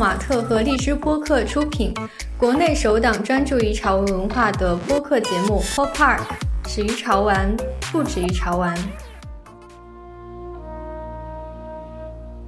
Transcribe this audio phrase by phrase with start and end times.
[0.00, 1.92] 马特和荔枝播客出品，
[2.38, 6.20] 国内首档专注于潮文文化的播客节目《Pop Park》，
[6.66, 7.54] 始于潮玩，
[7.92, 8.74] 不止于潮玩。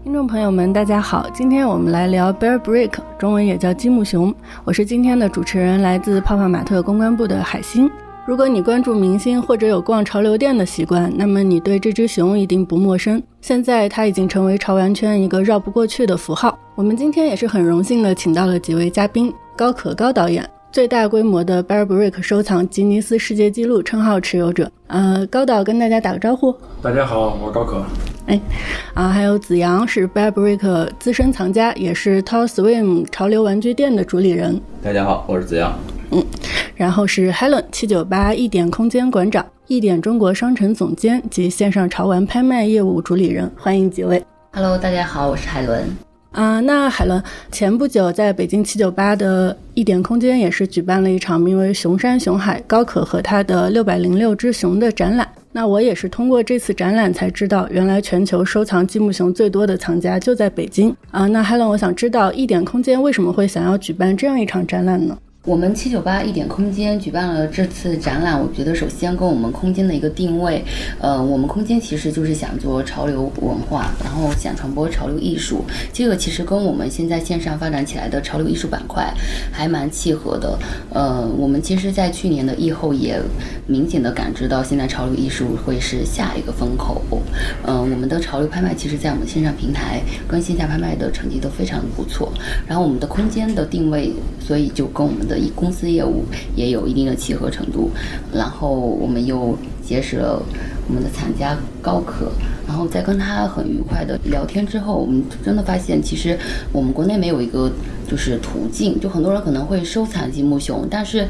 [0.03, 4.35] 听众朋友们，大家好，今天我们来聊 Bear Brick，中文也叫积木熊。
[4.65, 7.91] 我是今天的主持人，来自泡泡玛特公关部的海星。
[8.25, 13.21] 如果你关注明星或者有逛潮流店的习惯，那么你对这只熊一定不陌生。
[13.41, 16.57] 现在它已经成为潮玩圈一个绕不过去的符号。
[16.77, 24.73] 我们今天也是很荣幸的，请到了几位嘉宾：高可高导演，最大规模的 Bear Brick 收藏吉尼斯世界纪录称号持有者。
[24.87, 26.51] 呃，高导跟大家打个招呼。
[26.81, 27.85] 大家好，我是高可。
[28.25, 28.41] 哎，
[28.95, 34.59] 啊，还有子阳是 Bear Brick 资深藏家，也是 Tall Swim 潮流玩具店的主理人。
[34.83, 35.79] 大家好，我是子阳。
[36.11, 36.25] 嗯，
[36.75, 44.25] 然后是 Helen 七九八一点空间馆长，一点中国商城总监及线上潮玩拍卖业务主理人，欢迎几位。
[44.53, 45.85] Hello，大家好，我是海伦。
[46.33, 55.29] 啊，那海伦前不久在北京七九八的一点空间也是举办了一场名为《熊山熊海高可和他的六百零六只熊》的展览。
[55.53, 61.27] 那我也是通过这次展览才知道，原来全球收藏积木熊最多的藏家就在北京啊。
[61.27, 65.19] 那海伦我想知道一点空间为什么会想要举办这样一场展览呢？
[65.45, 70.65] 我们七九八一点空间举办了这次展览，我觉得首先跟我们空间的一个定位，
[71.01, 79.13] 呃，我们空间其实就是想做潮流文化，然后想传播潮流艺术，这个其实跟我们现在线上发展起来的潮流艺术板块
[79.51, 80.57] 还蛮契合的。
[80.93, 83.21] 呃，我们其实，在去年的疫后也
[83.67, 87.03] 明显的感知到，现在潮流艺术会是下一个风口。
[87.67, 92.33] 嗯，我们的潮流拍卖其实，在我们线上平台跟线下拍卖的成绩都非常不错。
[92.65, 97.91] 然后我们的空间的定位，所以就跟我们的的公司业务也有一定的契合程度。
[98.33, 100.43] 然后我们又结识了
[100.89, 102.31] 我们的厂家高可，
[102.67, 106.39] 然后在跟他很愉快的聊天之后，我们真的发现，其实
[106.73, 107.71] 我们国内没有一个。
[108.05, 111.27] 就是途径，就很多人可能会收藏积木熊，但是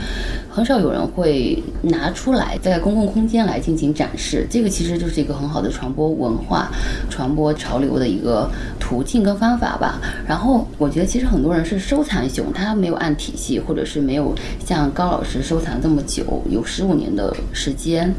[0.50, 4.44] 很少有人会拿出来在公共空间来进行展示。
[4.50, 6.72] 这个其实就是一个很好的传播文化、
[7.08, 10.00] 传播潮流的一个途径跟方法吧。
[10.26, 14.34] 然后我觉得，其实很多人是收藏熊，他没有按体系，或者是没有
[14.66, 18.12] 像高老师收藏这么久，有十五年的时间。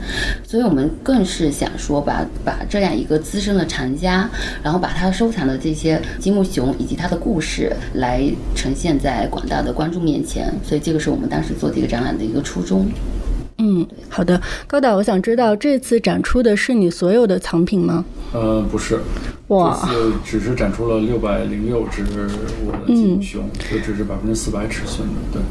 [0.48, 4.30] 所以我们更是想说，把把这样一个资深的藏家，
[4.62, 8.24] 然后把他收藏的这些积木熊以及他的故事来。
[8.56, 12.88] 呈现在广大的观众面前，所以这个是我们当时做这个展览的一个初衷。
[13.58, 18.06] 嗯，好的，高导，我想知道这次展出的是你所有的藏品吗？
[18.32, 19.00] 呃，不是，
[19.48, 22.04] 哇，这次只是展出了六百零六只
[22.66, 25.42] 我的积木熊，就只是百分之四百尺寸的，对，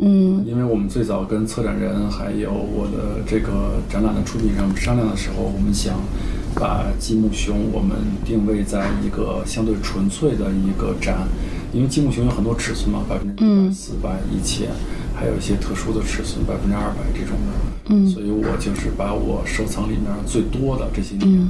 [0.00, 5.94] 嗯，因为我们最早跟策展人还有我的这个展览的出品商商量的时候，我们想
[6.54, 11.28] 把积木熊我们定位在一个相对纯粹的一个展。
[11.70, 14.70] 因为积木熊有很多尺寸嘛，百分之一百、四百、一千，
[15.14, 17.52] 还有一些特殊的尺寸，百分之二百这种的。
[17.90, 21.46] 嗯，所以我就是把我收藏里面最多的这些年，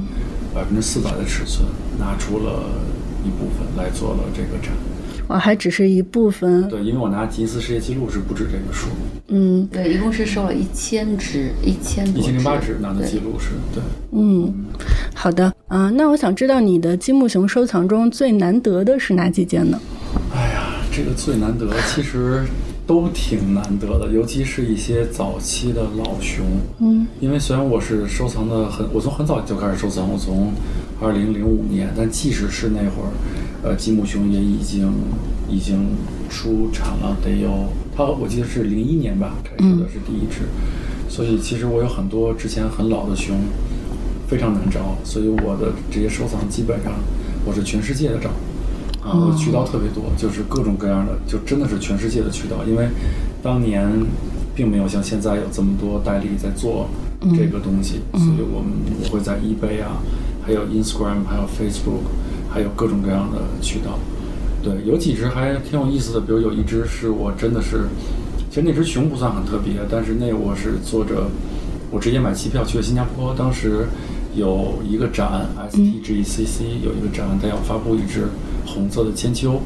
[0.53, 2.67] 百分之四百的尺寸拿出了
[3.25, 4.73] 一部分来做了这个展。
[5.29, 6.69] 我还只是一部分。
[6.69, 8.89] 对，因为我拿吉尼斯世界纪录是不止这个数。
[9.29, 13.83] 嗯，对，一共是收了一千只，一千一千零八只拿的记录是对。
[14.11, 14.53] 嗯，
[15.15, 19.79] 好的，嗯，那我想知道你的积木熊收藏中最难得的是哪几件呢？
[20.35, 22.43] 哎呀，这个最难得，其实
[22.87, 26.47] 都挺难得的，尤其是一些早期的老熊。
[26.79, 30.53] 嗯，因为虽然我是收藏的很，我从很早就开始收藏，我从
[31.03, 33.13] 二零零五年，但即使是那会儿，
[33.63, 34.93] 呃，积木熊也已经
[35.49, 35.87] 已经
[36.29, 40.43] 出产了，得有它，我记得是零一年吧，开始的是第一只，
[41.09, 43.37] 所以其实我有很多之前很老的熊，
[44.29, 46.93] 非常难找，所以我的这些收藏基本上
[47.45, 48.31] 我是全世界的找。
[49.01, 52.59] 啊，渠道特别多，就是各种各样的，就真的是全世界的渠道。
[52.69, 52.89] 因为
[53.43, 53.89] 当年
[54.55, 56.91] 并没有像现在有这么多代理在做
[57.35, 58.73] 这个东西，所以我们
[59.03, 60.03] 我会在 eBay 啊，
[60.45, 62.05] 还有 Instagram，还有 Facebook，
[62.59, 63.97] 还有各种各样的渠道。
[64.65, 67.85] 对，有几只还挺有意思的，比如有一只是我真的是，
[68.51, 71.29] 其实那只熊不算很特别，但是那我是坐着，
[71.93, 73.87] 我直接买机票去了新加坡，当时
[74.35, 78.27] 有一个展，STGCC 有一个展，它要发布一只。
[78.67, 79.63] 红色的千秋，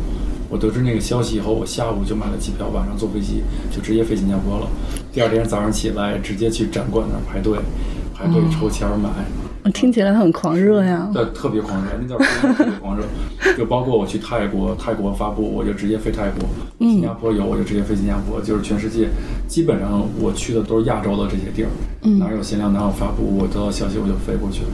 [0.51, 3.43] 我得知那个消息以后，我下午就买了机票，晚上坐飞机
[3.75, 4.69] 就直接飞新加坡了。
[5.11, 7.59] 第二天早上起来，直接去展馆那儿排队，
[8.15, 9.09] 排队抽签买。
[9.71, 11.09] 听起来很狂热呀！
[11.15, 13.05] 对，特别狂热，那叫特别狂热。
[13.57, 16.45] 就包括我去泰国，泰国发布我就直接飞泰国；
[16.79, 18.41] 新加坡有我就直接飞新加坡。
[18.41, 19.09] 就是全世界
[19.47, 21.69] 基本上我去的都是亚洲的这些地儿，
[22.19, 24.69] 哪有限量哪有发布，我得到消息我就飞过去了。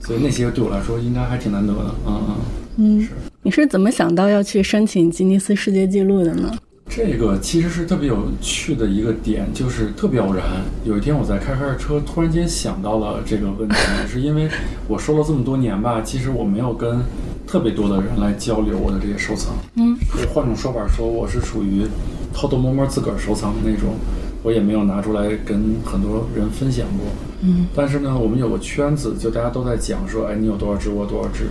[0.00, 1.94] 所以那些对我来说应该还挺难得的。
[2.06, 3.10] 嗯嗯，嗯是。
[3.42, 6.52] 你是怎么想到要去申请吉尼斯世界纪录的呢？
[6.88, 10.44] 这个其实是特别有趣的一个点，就是特别偶然。
[10.84, 13.76] 有一天我在开开着车，突然间想到了这个问题，
[14.10, 14.48] 是因为
[14.88, 17.00] 我收了这么多年吧，其实我没有跟
[17.46, 19.54] 特别多的人来交流我的这些收藏。
[19.76, 21.86] 嗯，所以换种说法说，我是属于
[22.32, 23.94] 偷偷摸摸自个儿收藏的那种，
[24.42, 27.06] 我也没有拿出来跟很多人分享过。
[27.42, 31.48] 嗯，但是呢，我们有个圈子，就大家都在讲说，哎，你有多少只，我有多少只。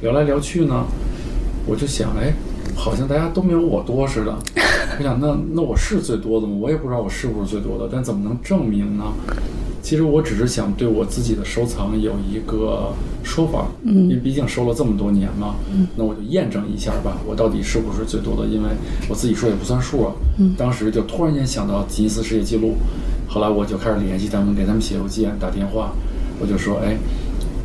[0.00, 0.86] 聊来聊去呢，
[1.66, 2.32] 我就想，哎，
[2.80, 4.34] 好像大家都没有我多似的。
[4.98, 6.54] 我想，那那我是最多的吗？
[6.58, 9.04] 我也不知道我是不是最多的，但怎么能证明呢？
[9.82, 12.92] 其实我只是想对我自己的收藏有一个
[13.22, 15.56] 说法，嗯因为毕竟收了这么多年嘛，
[15.96, 18.46] 那我就验证一下吧，我到底是不是最多的？
[18.48, 18.68] 因为
[19.08, 20.12] 我自己说也不算数啊。
[20.38, 22.74] 嗯当时就突然间想到吉尼斯世界纪录，
[23.28, 25.92] 后来我就开始联系他们，给他们写邮件、打电话，
[26.40, 26.96] 我就说，哎，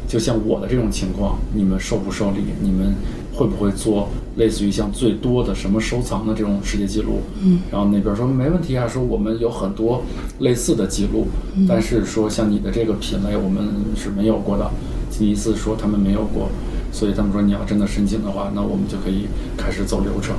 [0.07, 2.39] 就像我的这种情况，你们受不受理？
[2.61, 2.93] 你们
[3.35, 7.19] 会不会做类似于像最多的什么收藏的这种世界纪录？
[7.43, 10.03] 嗯，然后那边说没问题啊，说我们有很多
[10.39, 11.27] 类似的记录，
[11.67, 14.69] 但是说像你的这个品类我们是没有过的。
[15.09, 16.49] 吉尼斯说他们没有过，
[16.91, 20.35] 所以他们说你要真的申请的话，那我们就可以开始走流程，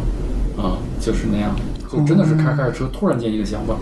[0.62, 1.56] 啊，就是那样，
[1.90, 3.74] 就真的是开开着车，突然间一个想法，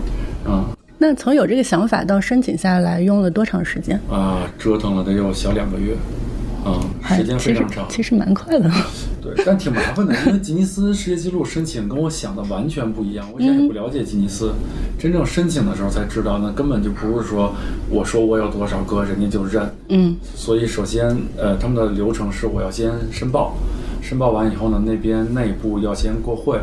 [0.49, 0.63] 啊
[0.97, 3.99] 那从有这个想法到申请下来，用了多长时间？
[4.09, 5.97] 啊，折腾了得有小两个月，
[6.65, 7.85] 啊，还时间非常长。
[7.87, 8.69] 其实蛮快的。
[9.21, 13.27] 对，但挺麻烦的，因为吉尼斯世界纪录申请跟我想的完全不一样。
[13.33, 14.51] 我以前也不了解吉尼斯，
[14.99, 17.53] 真正申请的时候才知道，那根本就不是说
[17.89, 19.67] 我说我有多少个，人家就认。
[19.89, 23.55] 嗯所以首先，呃，他们的流程是我要先申报，
[24.01, 26.59] 申报完以后呢，那边内部要先过会，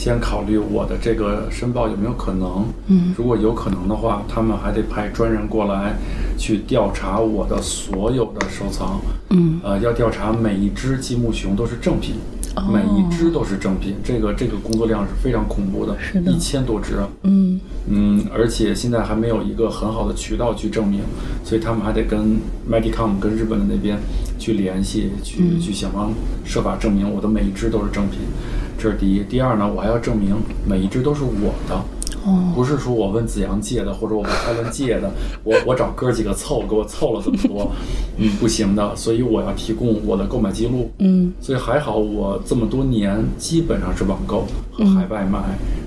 [0.00, 2.64] 先考虑我的这个申报有没有可能。
[2.86, 3.14] 嗯。
[3.18, 5.94] 如果有可能的话，他们还得派专人过来
[6.38, 8.98] 去调查我的所有的收藏。
[9.28, 9.60] 嗯。
[9.62, 12.14] 呃，要调查每一只积木熊都是正品，
[12.56, 12.62] 哦。
[12.72, 16.32] 每一只都是正品，这个这个工作量是非常恐怖的，是的。
[16.32, 16.96] 一千多只。
[16.96, 17.06] 啊。
[17.24, 17.60] 嗯。
[17.86, 21.00] 嗯，而且现在还没有一个很好的渠道去证明，
[21.44, 22.38] 所以他们还得跟
[22.70, 23.98] Medicom 跟日本的那边
[24.38, 25.60] 去联系，去、嗯。
[25.60, 26.10] 去想方
[26.42, 28.20] 设法证明我的每一只都是正品，
[28.80, 29.22] 这是第一。
[29.24, 30.34] 第二呢，我还要证明
[30.66, 31.74] 每一只都是我的。
[32.22, 35.10] 哦不是说我问子阳借的，或者我问艾伦借的，
[35.42, 37.72] 我我找哥几个凑，给我凑了这么多，
[38.18, 45.38] 嗯，不行的，所以我要提供我的购买记录，嗯所以还好我这么多年基本上是网购和海外买，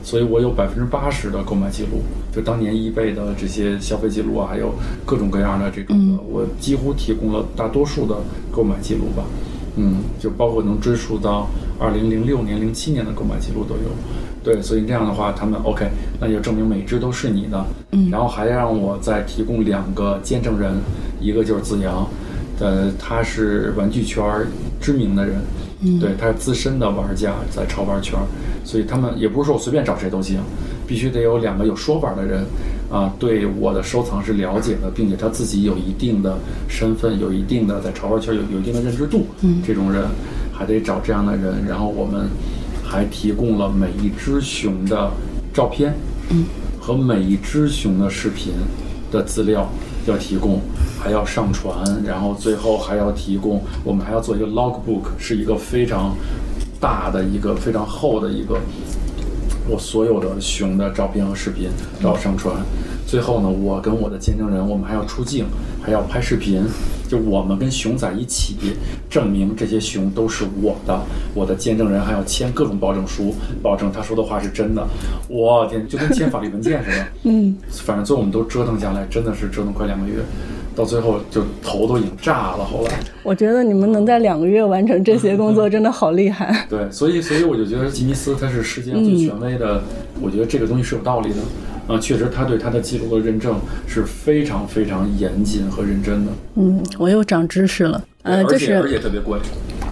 [0.04, 2.02] 所以我有百分之八十的购买记录，
[2.34, 4.74] 就当年易贝的这些消费记录啊，还有
[5.06, 8.16] 各种各样的这种的，我几乎提供了大多数的
[8.52, 9.24] 购买记录吧。
[9.76, 11.48] 嗯，就包括能追溯到
[11.80, 13.92] 二零零六年、零七年的购买记录都有。
[14.44, 15.88] 对，所以这样的话，他们 OK，
[16.20, 17.66] 那就证明每只都是你的。
[17.92, 20.74] 嗯然后还让我再提供两个见证人，
[21.22, 22.06] 一个就是子阳，
[22.60, 24.48] 呃，他是玩具圈儿
[24.82, 25.36] 知名的人，
[25.82, 28.26] 嗯对，他是资深的玩家，在潮玩圈儿，
[28.66, 30.40] 所以他们也不是说我随便找谁都行，
[30.86, 32.44] 必须得有两个有说法的人，
[32.94, 36.38] 啊，对我的收藏是了解的，并且他自己有一定的
[36.68, 40.06] 身份，有一定的在潮玩圈有有一定的认知度，嗯这种人
[40.54, 42.30] 还得找这样的人，然后我们
[42.84, 45.10] 还提供了每一只熊的
[45.52, 45.96] 照片，
[46.30, 46.46] 嗯，
[46.80, 48.54] 和每一只熊的视频
[49.12, 49.68] 的资料
[50.06, 50.62] 要提供，
[51.02, 51.74] 还要上传，
[52.06, 56.16] 然后最后还要提供，我们还要做一个 logbook，是一个非常
[56.80, 58.60] 大的一个非常厚的一个
[59.68, 61.70] 我所有的熊的照片和视频
[62.02, 62.56] 都要上传。
[63.06, 65.46] 最后呢，我跟我的见证人，我们还要出镜，
[65.84, 66.64] 还要拍视频，
[67.08, 68.56] 就我们跟熊仔一起
[69.10, 71.00] 证明这些熊都是我的。
[71.36, 74.88] 我的见证人还要签各种保证书，保证他说的话是真的。
[75.28, 77.06] 我天，就跟签法律文件似的。
[77.30, 80.16] 嗯反正最后我们都折腾下来，真的是折腾快两个月，
[80.76, 82.64] 到最后就头都已经炸了。
[82.64, 86.66] 后来，我觉得你们能在两个月完成这些工作，真的好厉害。
[86.70, 89.82] 对，所以所以我就觉得吉尼斯它是世界上最权威的，
[90.22, 91.36] 我觉得这个东西是有道理的。
[91.86, 98.02] 啊，确实，他对他的记录的认证是非常非常严谨和认真的，嗯，我又长知识了。
[98.22, 99.38] 呃，就而且而且特别贵，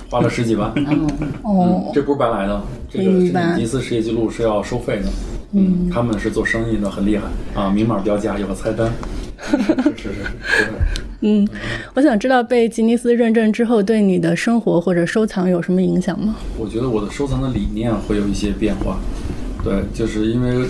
[0.10, 0.72] 花了十几万。
[0.80, 1.06] 嗯，
[1.44, 5.10] 哦，这不是白来的，这个吉尼斯世界纪录是要收费的。
[5.52, 7.26] 嗯，他们是做生意的，很厉害
[7.62, 8.90] 啊，明码标价，有个菜单。
[9.42, 9.58] 是
[9.96, 10.72] 是是。
[11.22, 11.48] 嗯，
[11.94, 16.36] 我想知道被吉尼斯认证之后，对你的生活或者收藏有什么影响吗？
[16.58, 19.00] 我觉得我的收藏的理念会有一些变化，
[19.64, 20.68] 对，就是因为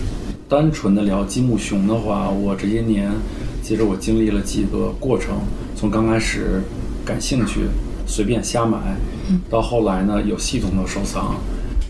[0.49, 3.09] 单纯的聊积木熊的话，我这些年
[3.61, 5.35] 其实我经历了几个过程，
[5.75, 6.61] 从刚开始
[7.05, 7.61] 感兴趣，
[8.05, 8.77] 随便瞎买，
[9.49, 11.37] 到后来呢有系统的收藏，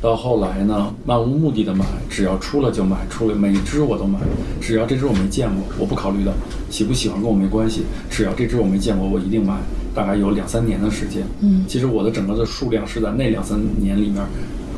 [0.02, 4.20] 到后来呢，漫无目的的买，只要出了就买，出了每一只我都买，
[4.60, 6.34] 只要这只我没见过，我不考虑的，
[6.70, 9.58] 喜不喜欢跟我没关系，只要这只我没见过，我一定买。
[9.94, 14.24] 大概有两三年的时间，嗯，其实我的整个的数量是在那两三年里面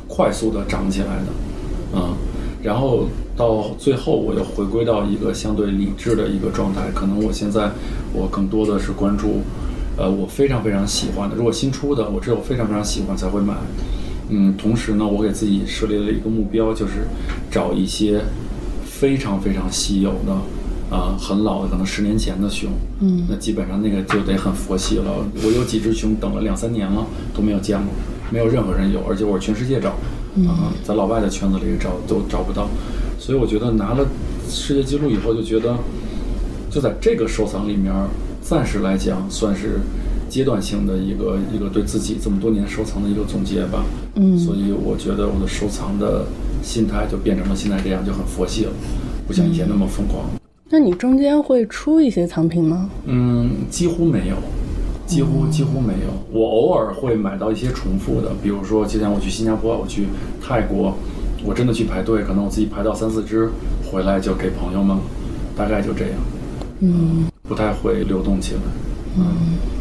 [0.07, 1.27] 快速的涨起来的，
[1.93, 2.15] 嗯，
[2.63, 3.05] 然后
[3.37, 7.69] 到最后我又回归到一个相对理智的一个状态，可能我现在
[8.11, 9.43] 我更多的是关注，
[9.97, 13.53] 呃，我非常非常喜欢的，如果新出的，我只有非常非常喜欢才会买，
[14.35, 17.05] 嗯，同时呢，我给自己设立了一个目标，就是
[17.51, 18.19] 找一些
[18.83, 20.35] 非常非常稀有的。
[20.89, 25.25] 啊，很老的，可能十年前的熊，嗯，那基本上那个就得很佛系了。
[25.43, 27.91] 我有几只熊等了两三年了都没有见过，
[28.29, 29.89] 没有任何人有，而且我是全世界找，
[30.47, 32.69] 啊，在老外的圈子里找都找不到。
[33.17, 34.05] 所以我觉得拿了
[34.47, 35.75] 世界纪录以后，就觉得
[36.69, 37.91] 就在这个收藏里面，
[38.43, 39.79] 暂时来讲算是
[40.33, 43.85] 阶段性的一个一个对自己这么多年收藏的一个总结吧。
[44.15, 46.25] 嗯，所以我觉得我的收藏的
[46.63, 48.71] 心态就变成了现在这样，就很佛系了，
[49.27, 50.25] 不像以前那么疯狂。
[50.71, 52.89] 那你中间会出一些藏品吗？
[53.05, 54.35] 嗯，几乎没有，
[55.05, 56.09] 几乎几乎没有。
[56.31, 60.07] 我偶尔会买到一些重复的，比如说之前我去新加坡，我去
[60.41, 60.95] 泰国，
[61.45, 63.51] 我真的去排队，可能我自己排到三四只，
[63.91, 64.97] 回来就给朋友们，
[65.55, 66.15] 大概就这样。
[66.79, 68.61] 嗯，不太会流动起来。
[69.15, 69.72] 嗯。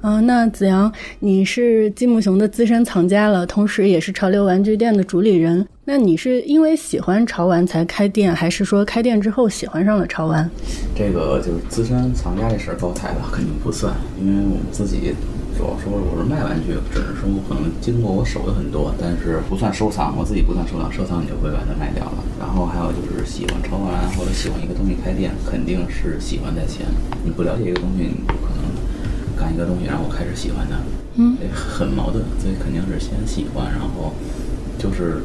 [0.00, 5.66] 嗯，那子阳，你是积木熊的资深藏家了，同时也是潮流玩具店的主理人。
[5.84, 10.48] 那你是因为喜欢潮玩才开店，还是说开店之后喜欢上了潮玩？
[10.94, 15.14] 这个就是资深藏家这事儿高抬了，肯定不算，因为我们自己
[15.56, 22.22] 主要说我是卖玩具，只是说可能经过我手的很多，但是不算收藏，我自己不算收藏，收藏你就会把它卖掉了。
[22.38, 26.86] 然后还有就是喜欢潮玩或者喜欢一个东西开店，肯定是喜欢在前。
[27.24, 28.62] 你不了解一个东西，你不可能。
[29.38, 30.76] 干一个东西，然后我开始喜欢它，
[31.16, 34.12] 嗯，很矛盾，所以肯定是先喜欢，然后
[34.78, 35.22] 就是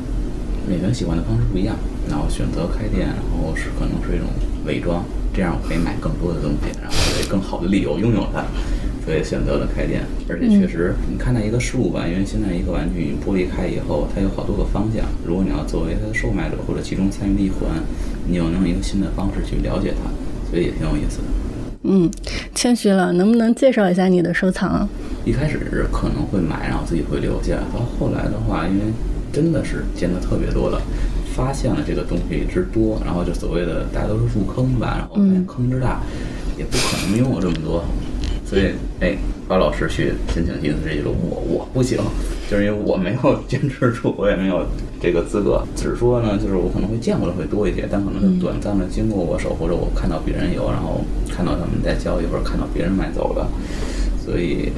[0.69, 1.75] 每个人喜欢的方式不一样，
[2.09, 4.27] 然后选择开店，然后是可能是一种
[4.65, 5.03] 伪装，
[5.33, 8.45] 这样我可以买更多的东西，然后有更好的理由拥有它，
[9.03, 10.05] 所以选择了开店。
[10.29, 17.83] 而且确实，你看待一个事物吧，因为现在一个玩具你剥离开以后，它有好多个方向，如果你要作为它的售卖者或者其中参与的一环，
[18.27, 20.09] 你又能用一个新的方式去了解它，
[20.49, 21.27] 所以也挺有意思的。
[21.83, 22.09] 嗯，
[22.55, 24.87] 谦虚了，能不能介绍一下你的收藏？
[25.25, 27.57] 一开始可能会买，然后自己会留下。
[27.73, 28.85] 到后来的话，因为
[29.31, 30.81] 真的是见的特别多了，
[31.35, 36.01] 发现了这个东西之多，然后就所谓的大家都是入坑吧，然后发现坑之大，
[36.57, 37.83] 也不可能拥有这么多。
[38.45, 41.97] 所以，哎，高老师去申请吉尼斯世界纪录，我我不行，
[42.49, 44.65] 就是因为我没有坚持住，我也没有
[45.03, 45.61] 这个资格。
[45.75, 53.45] 只是说呢，就是我可能会见过的会多一些，但可能是短暂的经过我手，或者我看到别人有，然后看到他们在交易，或者看到别人买走了，
[54.23, 54.71] 所以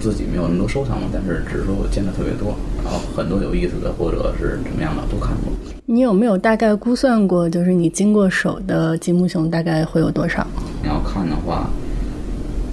[0.00, 1.06] 自己没有那么多收藏了。
[1.12, 5.52] 但是只是说我见的特别多，然后很多有意思的或者是怎么样的都看过。
[5.84, 10.46] 你有没有大概估算过，就是你经过手的积木熊大概会有多少？
[10.82, 11.68] 你要看的话。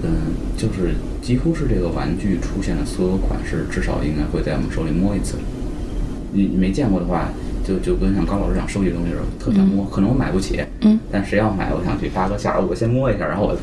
[0.01, 5.35] 嗯，就是几乎是这个玩具出现的所有款式，至少应该会在我们手里摸一次。
[6.31, 7.29] 你没见过的话，
[7.65, 9.85] 就就跟像高老师讲收集东西似的，特想摸。
[9.85, 13.57] 可能我买不起，嗯，但谁要买，我想去搭个线儿，我先摸一下，然后我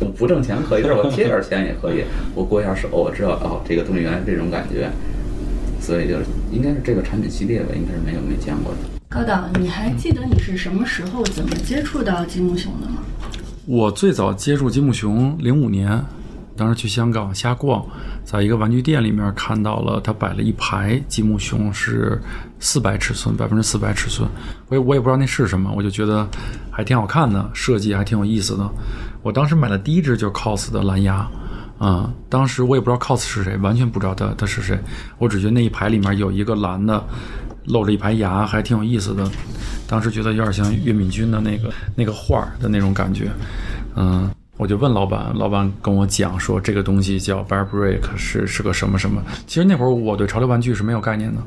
[0.00, 2.04] 我不挣钱可以，但是我贴点钱也可以。
[2.34, 4.90] 我过一下手，我知道哦，这个东西原来是这种感觉。
[5.80, 8.78] 所以就是应该是这个产品系列吧，应该是没有没见过的。
[9.08, 12.98] 高导，你还记得你是什么时候怎么接触到积木熊的吗？
[13.66, 16.00] 我最早接触积木熊，零五年，
[16.60, 17.82] 当时去香港瞎逛，
[18.22, 22.20] 在一个玩具店里面看到了他摆了一排积木熊，是
[22.58, 24.28] 四百尺寸，百分之四百尺寸。
[24.68, 26.28] 我也我也不知道那是什么，我就觉得
[26.70, 28.70] 还挺好看的，设计还挺有意思的。
[29.22, 31.26] 我当时买的第一只就是 COS 的蓝牙，
[31.78, 34.78] 啊，当时我也不知道 COS 是谁，完全不知道他他是谁，
[35.16, 37.02] 我只觉得那一排里面有一个蓝的。
[37.66, 39.30] 露着一排牙，还挺有意思的。
[39.86, 43.30] 当时觉得有点像岳敏君的那个那个画的那种感觉。
[43.96, 44.28] 嗯，
[44.60, 49.22] 我就问老板，老板跟我讲说这个东西叫 Bear Break，是是个什么什么。
[49.46, 51.40] 其实那会儿我对潮流玩具是没有概念的。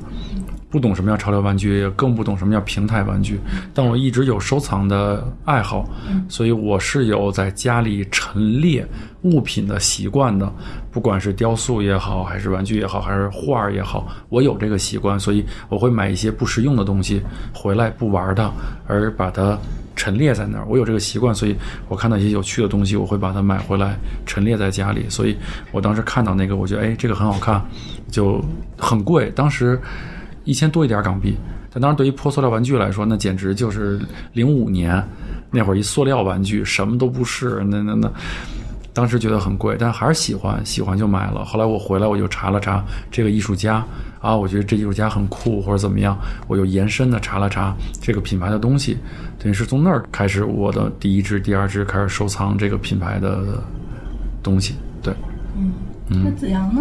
[0.68, 3.38] 不懂什么叫潮流玩具，也更不懂什么叫平台玩具。
[3.72, 5.88] 但我一直有收藏的爱好，
[6.28, 8.84] 所以我是有在家里陈列
[9.22, 10.52] 物品的习惯的。
[10.90, 18.50] 不管是雕塑也好，还是玩具也好，还是画儿也好，我有这个习惯，所以我会买一些不实用的东西回来不玩它，
[18.88, 19.56] 而把它
[19.96, 20.64] 陈列在那儿。
[20.68, 21.56] 我有这个习惯，所以
[21.88, 23.96] 我看到一些有趣的东西，我会把它买回来
[24.26, 25.06] 陈列在家里。
[25.08, 25.36] 所以
[25.72, 27.64] 我当时看到那个，我觉得哎，这个很好看，
[28.10, 28.44] 就
[28.78, 29.30] 很贵。
[29.30, 29.80] 当时。
[30.46, 31.34] 一千多一点港币，
[31.72, 33.98] 但当时对于破塑料玩具来说，那简直就是
[34.34, 35.02] 零五年
[35.50, 38.12] 那会儿一塑料玩具什么都不是，那那那
[38.94, 41.44] 当时觉得很贵，但还是喜欢，喜欢就买了。
[41.44, 43.84] 后来我回来我就查了查这个艺术家
[44.20, 48.96] 啊，我觉得这艺术家很酷或者怎么样，我又延伸的查了查这个品牌的东西，
[49.38, 53.62] 等于是从那儿开始我的第一支、第二支开始收藏这个品牌的
[54.42, 54.76] 东西。
[55.02, 55.12] 对，
[56.08, 56.80] 嗯那子阳呢？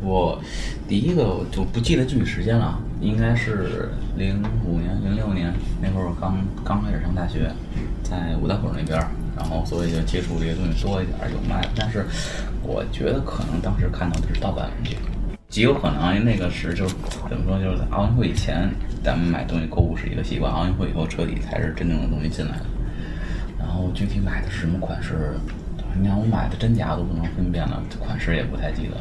[0.00, 0.40] 我
[0.88, 7.52] 第一个我就不记得具体时间了，应该是零五年、零六年那会儿，我刚刚开始上大学，
[8.02, 9.08] 在五道口那边儿，
[9.42, 11.66] 然后所以就接触这些东西多一点，有卖。
[11.74, 12.06] 但是
[12.62, 14.96] 我觉得可能当时看到的是盗版玩具，
[15.48, 16.94] 极有可能因为那个是就是
[17.28, 18.70] 怎么说，就是在奥运会以前，
[19.02, 22.64] 咱们买东西购物是一个习惯，奥运会以后彻底才是真正的东西进来的。
[23.58, 25.34] 然后具体买的是什么款式，
[26.00, 28.96] 你看我买的真假都不能分辨了，款式也不太记得。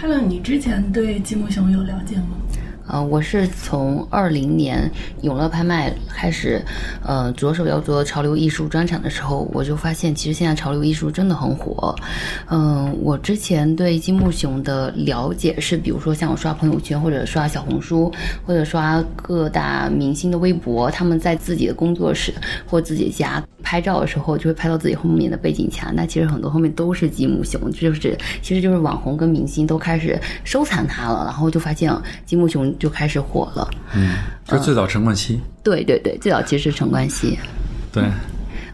[0.00, 2.38] Hello，你之前对积木熊有了解吗？
[2.86, 4.90] 呃，我是从二零年
[5.22, 6.62] 永乐拍卖开始，
[7.02, 11.94] 呃，着手要做潮流艺术专场的时候，我就发现其实现在潮流艺术真的很火。
[12.50, 18.12] 嗯、我之前对积木熊的了解是，比如说像我刷朋友圈或者刷小红书，
[18.46, 22.34] 或者刷各大明星的微博，他们在自己的工作室
[22.66, 25.90] 或自己家拍照的时候，就会拍到自己后面的背景墙。
[25.96, 31.90] 那其实很多后面都是积木熊，就是其实就是网红跟明星都开始收藏它了，然后就发现
[32.26, 33.68] 积木熊就开始火了。
[33.94, 35.40] 嗯，就最早陈冠希。
[35.62, 37.38] 对对对，最早其实是陈冠希。
[37.92, 38.04] 对，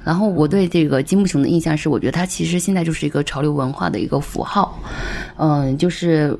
[0.04, 4.78] 然后我对这个金木熊的印象是，我觉得它其实现在就是一个潮流文化的一个符号，
[5.36, 6.36] 嗯，就是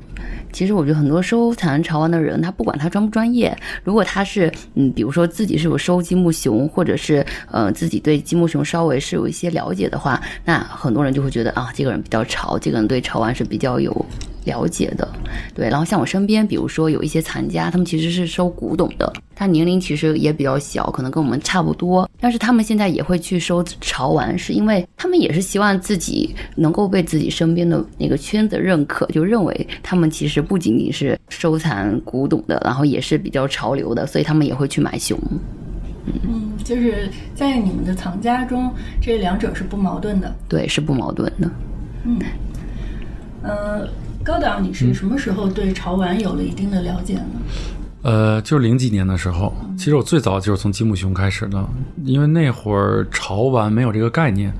[0.51, 14.05] 其实我觉得很多收藏潮玩的人，他不管他专不专业，如果他是嗯，比如说自己是有收积木熊，或者是呃自己对积木熊稍微是有一些了解的话，那很多人就会觉得啊，这个人比较潮，这个人对潮玩是比较有
[14.45, 15.07] 了解的，
[15.53, 15.69] 对。
[15.69, 35.17] 然后像我身边，比如说有一些藏家，他们其实是收古董的，他年龄其实也比较小，可能跟我们差不多，但是他们现在也会去收潮玩，是因为他们也是希望自己能够被自己身边的那个圈子认可，就认为他们其实不仅仅是收藏古董的，然后也是比较潮流的，所以他们也会去买熊。
[36.05, 40.33] 嗯，就是在你们的藏家中，这两者是不矛盾的。
[40.49, 41.49] 对，是不矛盾的。
[42.05, 42.19] 嗯
[43.43, 43.87] 呃，
[44.23, 47.25] 高导，你是什么时候对潮玩有了一定的了解呢？
[48.03, 51.63] 呃，就是零几年的时候，其实我最早就是从积木熊开始的，
[52.03, 54.51] 因为那会儿潮玩没有这个概念，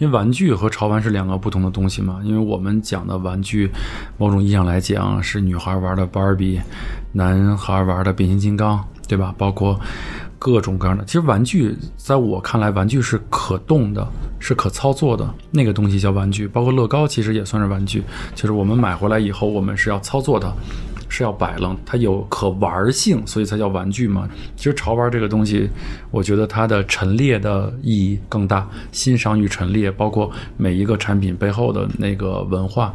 [0.00, 2.20] 因为玩具和潮玩是两个不同的东西嘛。
[2.24, 3.70] 因为我们讲的玩具，
[4.18, 6.60] 某种意义上来讲是女孩玩的芭比，
[7.12, 9.32] 男孩玩的变形金刚，对吧？
[9.38, 9.78] 包括
[10.38, 11.04] 各种各样的。
[11.04, 14.08] 其实玩具在我看来，玩具是可动的，
[14.38, 16.48] 是可操作的，那个东西叫玩具。
[16.48, 18.02] 包括乐高其实也算是玩具，
[18.34, 20.50] 就是我们买回来以后，我们是要操作的。
[21.10, 24.26] 是要摆弄，它有可玩性，所以才叫玩具嘛。
[24.56, 25.68] 其实潮玩这个东西，
[26.10, 32.94] 我觉得它的陈列的意义更大，欣赏与陈列，包括每一个产品背后的那个文化，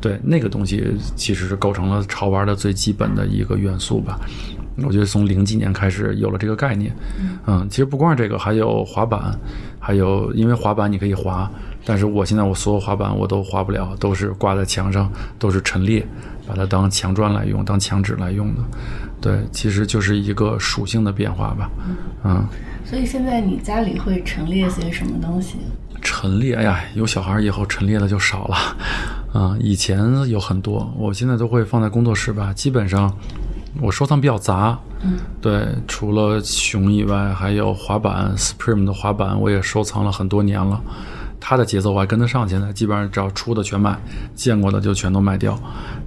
[0.00, 4.18] 对那个东西其实是构成了潮玩的最基本的一个元素吧。
[4.84, 6.90] 我觉得从零几年开始有了这个概念，
[7.46, 9.38] 嗯，其实不光是这个，还有滑板，
[9.78, 11.48] 还有因为滑板你可以滑，
[11.84, 16.02] 但是我现在我所有滑板我都滑不了，都是挂在墙上，都是陈列，
[16.46, 18.60] 把它当墙砖来用，当墙纸来用的。
[19.20, 21.70] 对，其实就是一个属性的变化吧，
[22.24, 22.46] 嗯。
[22.84, 25.56] 所以现在你家里会陈列些什么东西？
[26.02, 28.56] 陈列，哎呀，有小孩以后陈列的就少了，
[29.32, 33.10] 啊、 以前有很多，我现在都会放在工作室吧，基本上
[33.80, 40.82] 我收藏比较杂，嗯，对，除了熊以外，还有滑板，Supreme 的滑板我也收藏了很多年了。
[41.44, 43.98] 它的节奏我还跟得上，现在基本上只要出的全买，
[44.36, 45.58] 见过的就全都卖掉。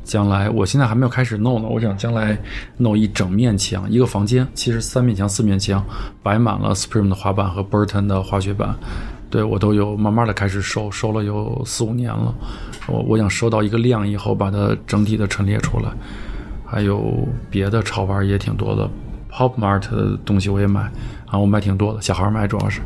[0.06, 2.38] 将来我现在还没有开始弄呢，我想将来
[2.78, 5.84] 弄一整面墙，一个房间，其实三面墙、四面墙
[6.24, 8.74] 摆满了 Supreme 的滑板和 Burton 的滑雪板。
[9.30, 12.34] 对我都有慢慢的开始收，收了有四五年了。
[12.88, 15.92] 我我想收到一个量以后，把它整体的陈列出来。
[16.66, 18.90] 还有别的潮玩也挺多的
[19.32, 20.90] ，Pop Mart 的东西我也买，
[21.28, 22.82] 啊，我买挺多的，小孩买主要是。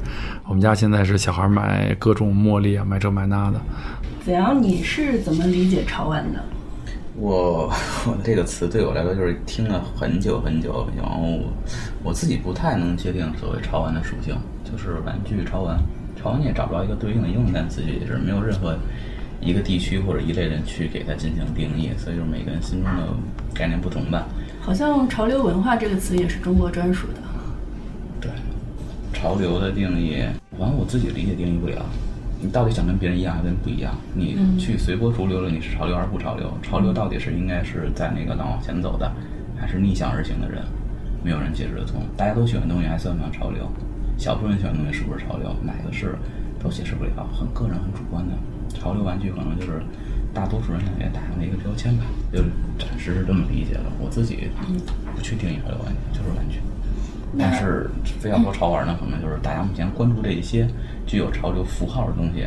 [0.47, 3.59] 我们家现在是小孩买各种茉莉啊，买这买那的。
[4.23, 6.43] 子阳，你是怎么理解潮玩的？
[7.15, 7.69] 我
[8.07, 11.39] 我这个词对我来说就是听了很久很久，然后
[12.01, 15.77] 我自己不太能界定所谓潮玩的属性，就是玩具潮玩，
[16.15, 18.77] 潮玩你也找不着一个对应的英文单词，也是没有任何
[19.41, 23.03] 一个地区或者一类人去给它进行定义，所以说每个人心中的
[23.53, 24.25] 概念不同吧。
[24.61, 27.28] 好像潮流文化这个词也是中国专属的。
[29.11, 30.23] 对，潮流的定义，
[30.57, 31.85] 反正我自己理解定义不了。
[32.41, 33.93] 你到底想跟别人一样还是跟不一样？
[34.13, 36.51] 你去随波逐流了，你是潮流还是不潮流？
[36.63, 39.11] 潮流到底是应该是在那个浪往前走的，
[39.57, 40.63] 还是逆向而行的人？
[41.21, 42.01] 没有人解释得通。
[42.15, 43.69] 大家都喜欢的东西还算不算潮流？
[44.17, 45.53] 小部分人喜欢的东西是不是潮流？
[45.63, 46.15] 哪个是
[46.63, 48.33] 都解释不了，很个人、很主观的。
[48.73, 49.81] 潮流玩具可能就是
[50.33, 52.45] 大多数人想给它打上的一个标签吧，就是
[52.77, 53.83] 暂时是这么理解的。
[53.99, 54.47] 我自己
[55.13, 56.59] 不去定义潮流玩具，就是玩具。
[57.37, 57.89] 但是
[58.19, 60.67] 非要说潮玩呢，可能就是大家目前关注这一些
[61.05, 62.45] 具有潮流符号的东西，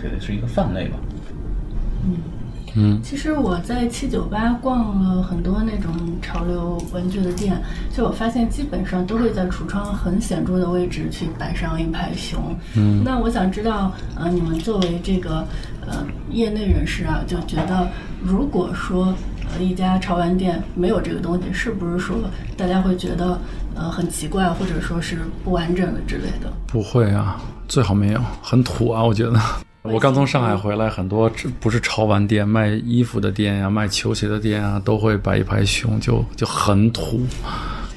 [0.00, 0.96] 给的是一个范类吧。
[2.74, 5.92] 嗯其实我在七九八逛了很多那种
[6.22, 7.54] 潮流文具的店，
[7.94, 12.40] 就我发现基本上都会在橱窗很显著的位置去摆上一排熊。
[12.74, 15.46] 嗯，那我想知道，呃，你们作为这个
[15.86, 17.86] 呃业内人士啊，就觉得
[18.22, 19.14] 如果说
[19.54, 22.16] 呃一家潮玩店没有这个东西，是不是说
[22.56, 23.38] 大家会觉得
[23.74, 26.52] 呃很奇怪，或者说是不完整的之类的？
[26.66, 29.38] 不会啊，最好没有，很土啊，我觉得。
[29.82, 37.26] 我刚从上海回来，很多这不是潮玩店，卖衣服的店呀、卖球鞋的店啊，都会摆一排熊，就就很土，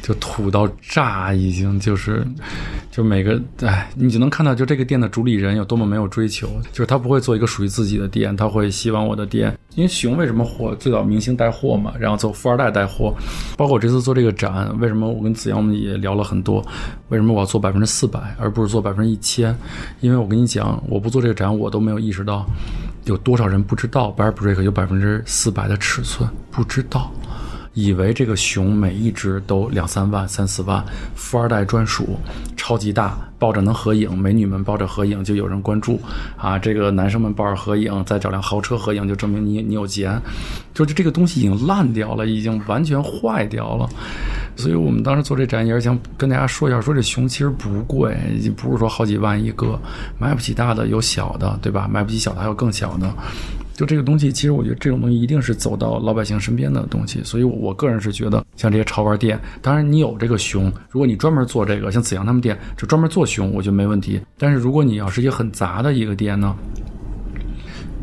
[0.06, 2.24] 就土到炸，已经就是，
[2.92, 10.76] 就每个哎，你就能看到，就这个店的主理人有多么没有追求，就是他不会做一个属于自己的店，他会希望我的店，因为熊为什么火？
[10.76, 13.16] 最早明星带货嘛，然后走富二代带货，
[13.58, 16.64] 包括我这次做这个展，为什么我跟子阳我们也聊了很多，
[17.10, 19.58] 为什么我要做百分之四百，而不是做百分之一千？
[20.02, 22.46] 因为我跟你讲，我不做这个展，我都没有意识到
[23.06, 27.12] 有多少人不知道 Bear Break 有百分之四百的尺寸，不知道。
[27.76, 30.84] 以为这个熊每一只都两三万、三四万，
[31.14, 32.18] 富二代专属，
[32.66, 36.00] 超级大，抱着能合影，美女们抱着合影就有人关注。
[36.36, 36.58] 啊。
[36.58, 40.20] 这个男生们抱着合影，再找辆豪车合影，就证明你你有钱。
[40.74, 43.88] 就是这个东西已经烂掉了，已经完全坏掉了。
[44.56, 48.18] 所以我们当时做这展也是想跟大家说一下，说这熊其实不贵，
[48.58, 49.80] 不是说好几万一个，
[50.18, 51.88] 买不起大的有小的，对吧？
[51.88, 53.14] 买不起小的还有更小的。
[53.76, 64.22] 就这个东西，其实我觉得这种东西一定是走到老百姓身边的东西，所以我个人是觉得，像这些潮玩店，当然你有这个熊，如果你专门做这个，像子阳他们店就专门做熊，我觉得没问题。
[64.38, 66.56] 但是如果你要是一个很杂的一个店呢，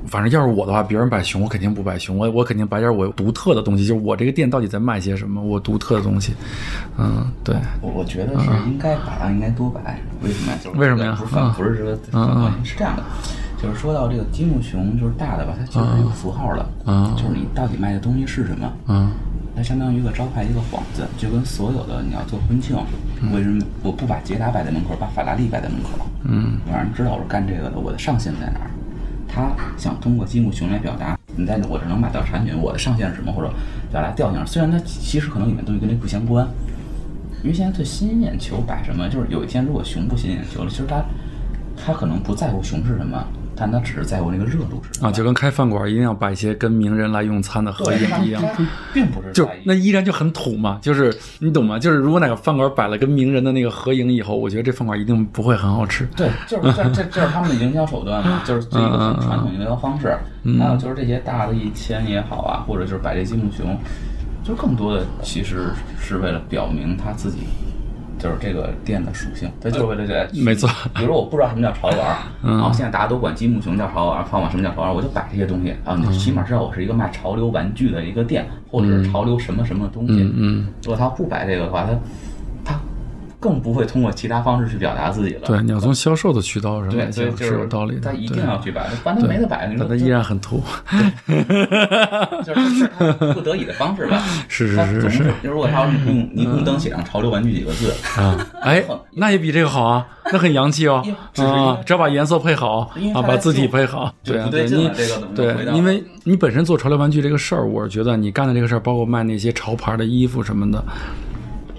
[0.06, 6.34] 反正要是我的话，别人摆熊，我肯定不摆熊，我我肯定摆点我独特的东西，就是我这个店到底在卖些什么，我独特的东西。
[6.98, 9.98] 嗯，对，我我觉得是应该摆上，应该多摆。
[10.22, 10.58] 为什么呀？
[10.62, 13.02] 就是为什么呀不是反嗯不是这个反嗯关系，是这样的。
[13.62, 19.08] 就是说到这个积木熊，就是大的吧，它就是有符号的，嗯就是你到底卖的东西是什么，嗯
[19.54, 22.76] 它相当于一个招牌一个幌子，就跟所有的你要做婚庆，
[23.34, 26.06] 为什么我不把捷达摆在门口，把法拉利摆在门口？
[26.24, 28.70] 嗯我让人知道我是干这个的，我的上限在哪儿？
[29.28, 33.50] 他想通过积木熊来表达，你在我这能买到产品，我的上限是什么，或者
[33.90, 34.46] 表达调性。
[34.46, 36.46] 虽然它其实可能里面东西跟这不相关，
[37.42, 41.02] 因为现在最吸引眼球摆什么，就是有一天如果熊不吸引眼球了，其实他
[41.76, 43.26] 他可能不在乎熊是什么，
[43.62, 45.04] 但他只是在乎那个热度是。
[45.04, 48.42] 啊，就跟开饭馆一定要摆一些跟名人来用餐的合影一样。
[48.92, 51.78] 并不是就那依然就很土嘛，就是你懂吗？
[51.78, 56.04] 就是如果哪个饭馆摆了跟名人的那个合影以后，我觉得这饭馆一定不会很好吃。
[56.16, 60.16] 对，就是这这这是他们的营销手段嘛，就是这个传统营销方式。
[60.58, 63.78] 还有就是这些大的一千也好啊，或者就是摆这积木熊，
[64.42, 65.70] 就更多的其实
[66.00, 67.38] 是为了表明他自己。
[68.22, 70.40] 就是这个店的属性，它就是为了这。
[70.40, 80.22] 没错比如说我不知道什么叫潮玩，然后现在大家都管积木熊叫潮玩，泡泡什么叫潮玩，我就摆这些东西啊，你起码知道我是一个卖潮流玩具的一个店，或者是潮流什么什么东西。
[80.22, 81.98] 嗯嗯，如果他不摆这个的话，他他
[83.42, 85.40] 更不会通过其他方式去表达自己了。
[85.44, 88.00] 对，你要从销售的渠道上对，来讲是有道理的。
[88.02, 89.74] 他一定要去摆，不然他没得摆。
[89.76, 90.62] 但它依然很土。
[92.44, 94.22] 就是他不得已的方式吧？
[94.46, 98.84] 是是是是如果他要是用霓虹灯写上“潮流玩具”几个字，啊，哎，
[99.16, 101.02] 那也比这个好啊，那很洋气哦
[101.36, 101.78] 啊！
[101.84, 110.82] 只要把颜色配好啊，把字体配好，对啊，对你不对因为你本身做潮流玩具这个事儿，我是觉得你干的这个事儿，包括卖那些潮牌的衣服什么的。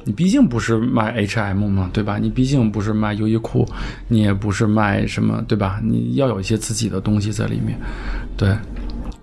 [0.06, 2.18] 你毕竟不是卖 H&M 嘛，对吧？
[2.18, 3.68] 你毕竟不是卖优衣库，
[4.08, 5.80] 你也不是卖什么，对吧？
[5.84, 7.78] 你要有一些自己的东西在里面，
[8.38, 8.56] 对。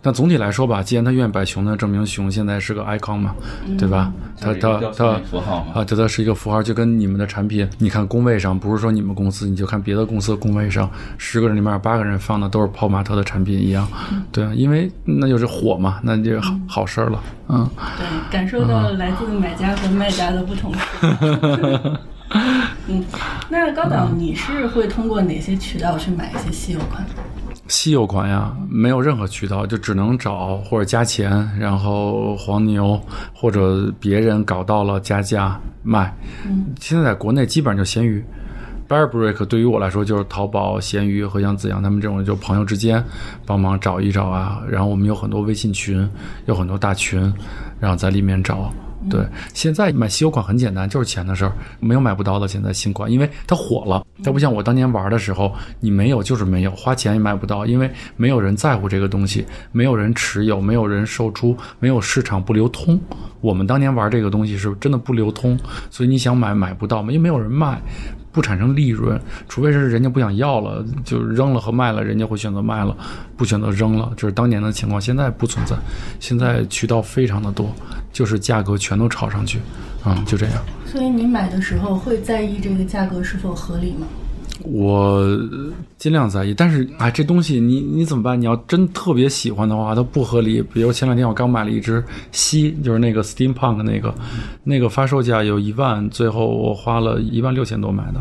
[0.03, 3.35] 但总体来说吧，既然他愿意摆熊呢，证明熊现在是个 icon 嘛，
[3.79, 4.13] 对吧？
[4.41, 13.87] 它它它符号嘛啊，这它是一个符号，就跟你们的产品，你看工位上，不是说你们公司，你就看别的公司的工位上，十个人里面有八个人放的都是泡玛特的产品一样，
[14.33, 17.69] 对啊，因为那就是火嘛，那就是好好事儿了，嗯。
[17.99, 20.73] 对，感受到了来自买家和卖家的不同。
[22.91, 23.05] 嗯，
[23.49, 27.05] 那高导，你是会通过哪些渠道去买一些稀有款？
[27.69, 33.01] 稀有款呀，没有任何渠道，就只能找或者加钱，然后黄牛
[33.33, 36.13] 或者别人搞到了加价卖。
[36.45, 38.25] 嗯现在在国内基本上就闲鱼。
[38.89, 43.01] ，Bearbrick 对于我来说就是淘宝、闲鱼和像子阳他们这种就朋友之间
[43.47, 46.09] 帮忙找一找啊，然后我们有很多微信群，
[46.47, 47.33] 有很多大群，
[47.79, 48.73] 然后在里面找
[49.09, 52.47] 对，现在买稀有款很简单，就是钱的事儿，没有买不到的。
[52.47, 63.01] 现在新款，因为它火了，它不像我当年玩的时候，你没有就是没有，花钱也买不到，因为没有人在乎这个东西，没有人持有，没有人售出，没有市场不流通。
[63.41, 65.59] 我们当年玩这个东西是真的不流通，
[65.91, 67.81] 所以你想买买不到嘛，因为没有人卖。
[68.33, 72.97] 不产生利润，除非是人家不想要了，就扔了和卖了，人家会选择卖了，
[73.37, 75.77] 不选择扔了，这是当年的情况，现在不存在，
[76.21, 77.75] 现在渠道非常的多，
[78.13, 79.59] 就是价格全都炒上去，
[80.05, 80.55] 啊、就这样。
[80.87, 84.07] 所以你买的时候会在意这个价格是否合理吗？
[84.63, 85.25] 我
[85.97, 88.41] 尽量在意，但是哎，这东西你你怎么办？
[88.41, 90.61] 你要真特别喜欢的话，它不合理。
[90.63, 94.15] 比如前两天我刚买了一只西，就是那个 Steampunk 那个，
[94.65, 98.21] 那个发售价有一万，最后我花了一万六千多买的，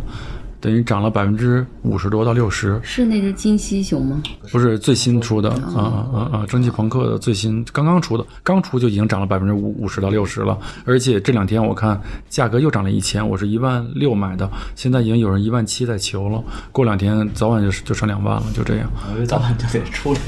[0.62, 2.80] 等于涨了百分之五十多到六十。
[2.84, 4.22] 是那只金犀熊吗？
[4.52, 6.46] 不是最新出的啊啊啊！
[6.48, 20.20] 蒸汽朋克的最新刚刚出的，刚出就已经涨了百分之五五十到六十了，而且这两天我看价格又涨了一千，我是一万六买的，现在已经有人一万七在求了，过两天早晚就就上两万了，就这样我以为早晚就得出来。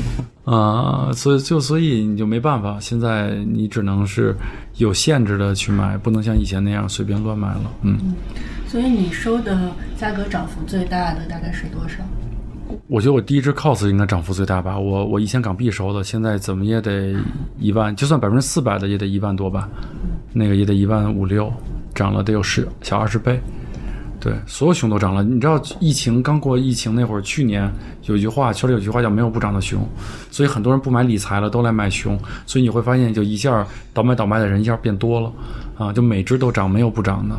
[0.44, 4.36] 啊、所以就所以你就没办法，现在你只能是
[4.78, 8.15] 有限制的去买，不能像以前那样随便乱买了，嗯。
[8.71, 11.97] 所以你收的价格涨幅最大的大概是多少？
[12.88, 17.13] 我觉得我第一只 cos 应该涨幅最大吧，我我一千港币收的，现在怎么也得
[17.60, 19.67] 一万，就算百分之四百的也得一万多吧，
[20.31, 21.51] 那个也得一万五六，
[21.93, 23.41] 涨了得有十小二十倍。
[24.21, 25.21] 对，所有熊都涨了。
[25.21, 27.69] 你知道疫情刚过疫情那会儿，去年
[28.03, 29.86] 有一句话，圈里有句话叫“没有不涨的熊”，
[30.31, 32.17] 所以很多人不买理财了，都来买熊。
[32.45, 35.34] 所以你会发现，就一下倒卖倒卖的人一下变多了，
[35.77, 37.36] 啊，就每只都涨，没有不涨的，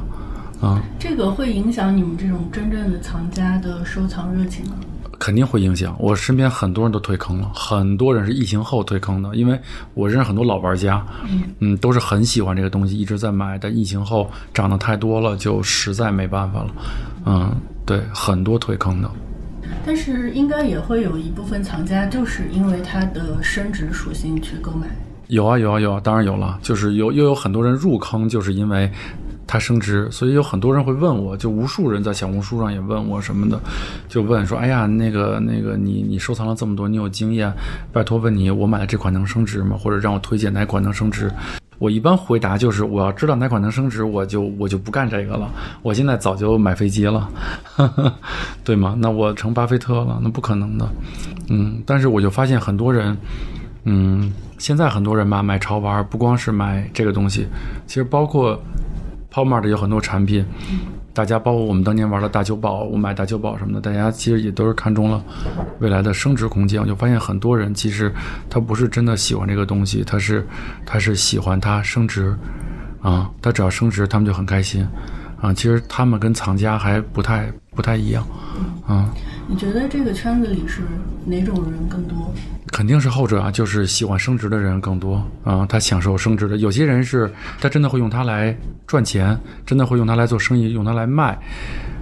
[0.62, 0.82] 啊。
[0.98, 4.76] 这个会影响你们这种真正的藏家的收藏热情吗？
[5.18, 5.94] 肯定会影响。
[6.00, 9.56] 我身边很多人都退坑了，很多人是疫情后退坑的，因为
[9.94, 11.04] 我认识很多老玩家，
[11.60, 16.70] 嗯都是很喜欢这个东西，一直在买，但疫情后涨得太多了，就实在没办法了。
[17.26, 17.54] 嗯，
[17.86, 19.08] 对，很多退坑的。
[19.86, 24.88] 但是应该也会有一部分藏家就是因为它的升值属性去购买。
[25.28, 28.90] 有啊有啊有啊，当然有了，就是有又有很多人入坑，就是因为
[29.52, 33.60] 它升值，所以有很多人会问我，就无数人在小红书上也问我什么的，
[34.08, 37.52] 就问说，哎呀，那个那个你你收藏了这么多，你有经验，
[37.92, 39.76] 拜托问你，我买的这款能升值吗？
[39.78, 41.30] 或者让我推荐哪款能升值？
[41.78, 45.50] 我一般回答就是，我要知道哪款能升值，我就 我就不干这个了。
[45.82, 47.28] 我现在早就买飞机了，
[48.64, 48.94] 对吗？
[48.96, 50.88] 那我成巴菲特了，那不可能的。
[51.50, 53.14] 嗯，但是我就发现很多人，
[53.84, 57.46] 嗯，现在很多人吧买潮玩，不光是买这个东西，
[57.86, 58.58] 其实包括
[59.32, 60.44] Palmart 有很多产品，
[61.14, 65.24] 大家包括我们当年玩的大酒保，我买大酒保什么的，大家其实也都是看中了
[65.80, 66.80] 未来的升值空间。
[66.80, 68.12] 我就发现很多人其实
[68.50, 70.46] 他不是真的喜欢这个东西，他是
[70.84, 72.36] 他是喜欢它升值
[73.00, 74.86] 啊，他只要升值，他们就很开心
[75.40, 75.52] 啊。
[75.54, 78.26] 其实他们跟藏家还不太不太一样
[78.86, 79.12] 啊。
[79.48, 80.82] 你觉得这个圈子里是
[81.24, 82.32] 哪种人更多？
[82.68, 86.56] 肯定是后者啊，就是喜欢升值的人更多啊，他享受升值的。
[86.58, 87.30] 有些人是
[87.60, 88.56] 他真的会用它来
[88.86, 91.38] 赚钱，真的会用它来做生意，用它来卖。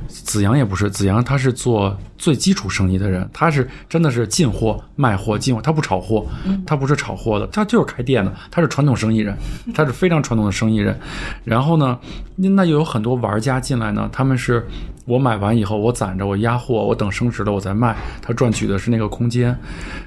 [0.08, 6.26] 子阳也不是，子阳他是做最基础生意的人，他是真的是进货卖货进货，他不炒货，
[6.66, 9.36] 他不是炒货的，他就是开店的，他是传统生意人，
[9.72, 10.98] 他是非常传统的生意人。
[11.44, 11.96] 然后呢，
[12.34, 14.66] 那又有很多玩家进来呢，他们是
[15.06, 19.56] 我买完以后我攒着我压货，我等升值了我再卖，他赚取的是那个空间。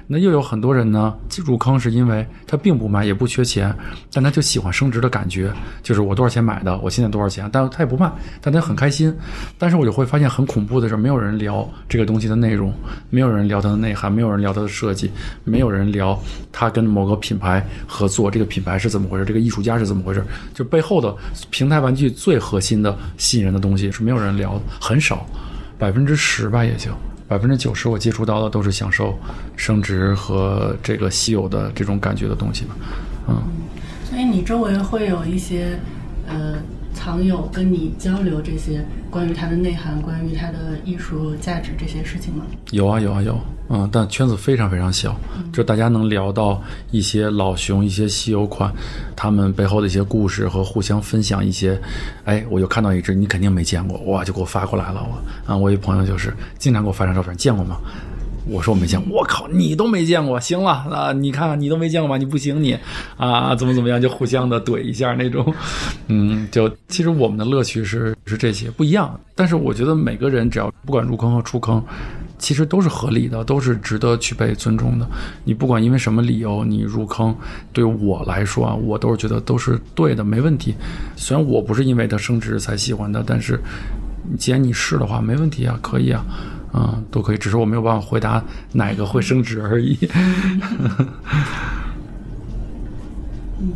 [0.06, 3.74] 那又有很多人呢入坑是因为他并不买也不缺钱，
[4.12, 5.52] 但他就喜欢升值的感觉，
[5.82, 9.14] 就是我多少钱买的，我现在多少钱，但他也不卖，但他很开心。
[9.58, 12.72] 但是我就会发现很恐怖的是，没有人聊这个东西的内容，
[13.10, 15.10] 没有人聊它的内涵，没有人聊它的设计，
[15.44, 16.18] 没有人聊
[16.52, 21.14] 它跟某个品牌合作，这个品牌是怎么回事，这个艺术家是怎么回事，就背后的
[21.50, 25.24] 平台玩具最核心的吸引人的东西是没有人聊，很少，
[25.78, 26.90] 百分之十吧也就。
[27.26, 29.18] 百分之九十我接触到的都是享受
[29.56, 32.74] 升值和这个稀有的这种感觉的东西吧，
[33.28, 33.42] 嗯。
[34.04, 35.78] 所以你周围会有一些
[36.28, 36.56] 呃
[36.92, 42.44] 藏友跟你交流这些关于它的内涵、关于它的艺术价值这些事情吗？
[42.72, 45.18] 有啊有啊有，嗯，但圈子非常非常小，
[45.52, 48.72] 就大家能聊到一些老熊、一些稀有款，
[49.16, 51.80] 他们背后的一些故事和互相分享一些，
[52.24, 57.78] 哎，我就看到一只你肯定没见过，哇，就给我发过来了，我啊，我一朋友就是经常给我发张照片，见过吗？
[58.46, 62.78] 我说我没见过，我靠，你都没见过，行了啊，你看看你都没见过吧，你不行你
[63.16, 65.50] 啊，怎么怎么样，就互相的怼一下那种，
[66.08, 71.82] 嗯，就其实我们的乐趣是是这些不一样，但是我觉得每个人只要不管入坑和出坑，
[72.44, 75.08] 其实都是合理的，都是值得去被尊重的。
[75.44, 77.34] 你不管因为什么理由你入坑，
[77.72, 80.74] 对我来说啊，我都是觉得都是对的，没问题。
[81.16, 83.58] 虽然我不是因为它升值才喜欢的，但是
[84.38, 86.22] 既然你是的话，没问题啊，可以啊，
[86.74, 87.38] 嗯，都可以。
[87.38, 89.96] 只是我没有办法回答哪个会升值而已。
[93.58, 93.72] 嗯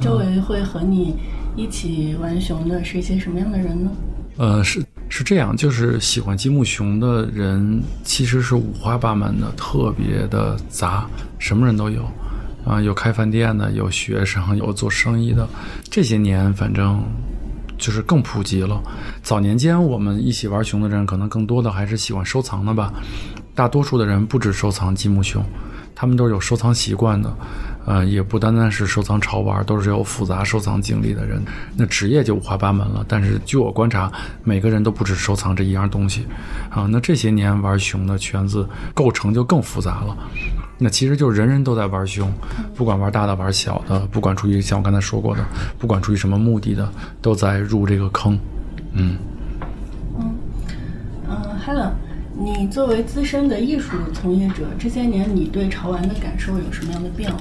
[0.00, 1.16] 周围会和你
[1.56, 3.90] 一起玩熊的是一些什么样的人呢？
[4.36, 11.06] 呃，是是这样，就是喜欢积木熊的人其实是五花八门的，特别的杂，
[11.38, 12.02] 什么人都有。
[12.66, 15.48] 啊，有开饭店的，有学生，有做生意的。
[15.88, 17.02] 这些年，反正
[17.78, 18.78] 就是更普及了。
[19.22, 22.92] 早年间，我们一起玩熊的人，可能更多的还是喜欢收藏的吧。
[23.54, 25.42] 大多数的人不止收藏积木熊，
[25.94, 27.34] 他们都是有收藏习惯的。
[27.88, 31.42] 呃，也不单单是收藏潮玩，都是有复杂收藏经历的人。
[31.74, 33.02] 那职业就五花八门了。
[33.08, 34.12] 但是据我观察，
[34.44, 36.26] 每个人都不止收藏这一样东西。
[36.68, 40.14] 啊，那这些年玩熊的圈子构成就更复杂了。
[40.76, 42.30] 那其实就是人人都在玩熊，
[42.74, 45.42] 不管玩大的玩小的，不管出于像我刚才说过的，
[45.78, 46.86] 不管出于什么目的的，
[47.22, 48.38] 都在入这个坑。
[48.92, 49.16] 嗯
[50.18, 50.36] 嗯
[51.26, 51.92] 嗯，Helen，
[52.38, 57.38] 你作为资深的艺术从业者，这些年你对潮玩的感受有什么样的变化？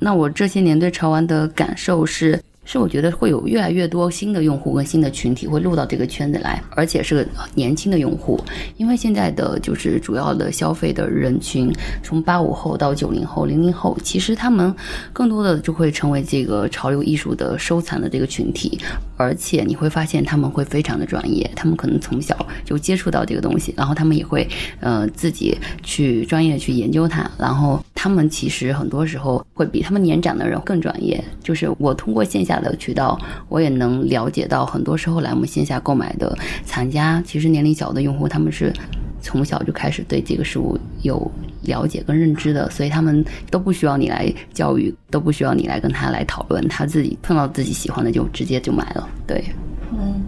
[0.00, 2.40] 那我这些年对潮玩的感受是，
[2.72, 8.40] 是我觉得会有越来越多新的用户跟新的群体会入到这个圈子来，而且是个年轻的用户。
[8.76, 11.68] 因为现在的就是主要的消费的人群，
[12.00, 14.72] 从八五后到九零后、零零后，其实他们
[15.12, 18.78] 更多的就会成为这个潮流艺术的收藏的这个群体。
[19.16, 31.22] 而且你会发现他们会非常的专业，他们可能从小就接触到这个东西，然后他们也会呃自己去专业去研究它，然后他们其实很多时候会比他们年长的人更专业。
[31.42, 33.18] 就是我通过线下的渠道，
[33.48, 38.72] 我也能了解到，很多时候来我们线下购买的藏家，其实年龄小的用户他们是
[39.20, 41.30] 从小就开始对这个事物有
[41.62, 49.08] 了解跟认知的，所以他们都不需要你来教育，都不需要你来跟他来讨论，他自己碰到自己喜欢的就直接就买了。
[49.26, 49.44] 对，
[49.92, 50.22] 嗯，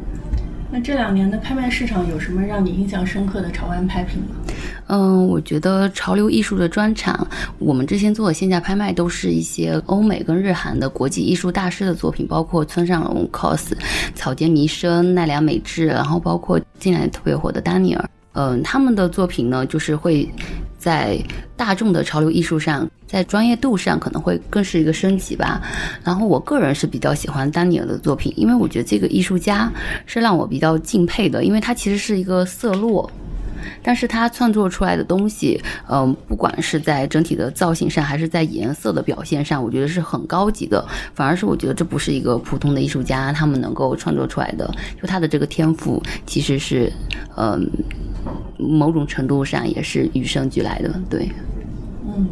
[0.74, 4.28] 那这两年的拍卖市场有什么让你印象深刻的潮玩拍品吗？
[4.86, 13.72] 嗯，我觉得潮流艺术的专场，我们之前做的线下拍卖都是一些欧美跟日韩的国际艺术大师的作品，包括村上隆、cos、
[14.14, 18.10] 草间弥生、奈良美智，然后包括近来特别火的丹尼尔。
[18.32, 20.26] 嗯，他们的作品呢，就是会
[20.82, 21.16] 在
[21.56, 25.62] 大众的潮流艺术上，在专业度上可能会更是一个升级吧。
[26.02, 29.70] 然后我个人是比较喜欢丹尼尔的作品，因为我觉得这个艺术家
[30.06, 33.08] 是让我比较敬佩的，因为他其实是一个色落。
[33.82, 40.84] 但是他创作出来的东西，嗯，不管是在整体的造型上，还是在颜色的表现上，我觉得是很高级的。
[41.14, 44.68] 反而是我觉得这不是一个普通的艺术家他们能够创作出来的。
[45.00, 46.92] 就他的这个天赋，其实是，
[47.36, 47.68] 嗯，
[48.58, 51.00] 某种程度上也是与生俱来的。
[51.08, 51.28] 对，
[52.06, 52.26] 嗯，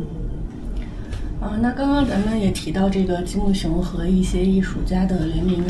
[1.40, 5.64] 啊，那刚刚咱们也提到这个积木熊和一些艺术家的联名，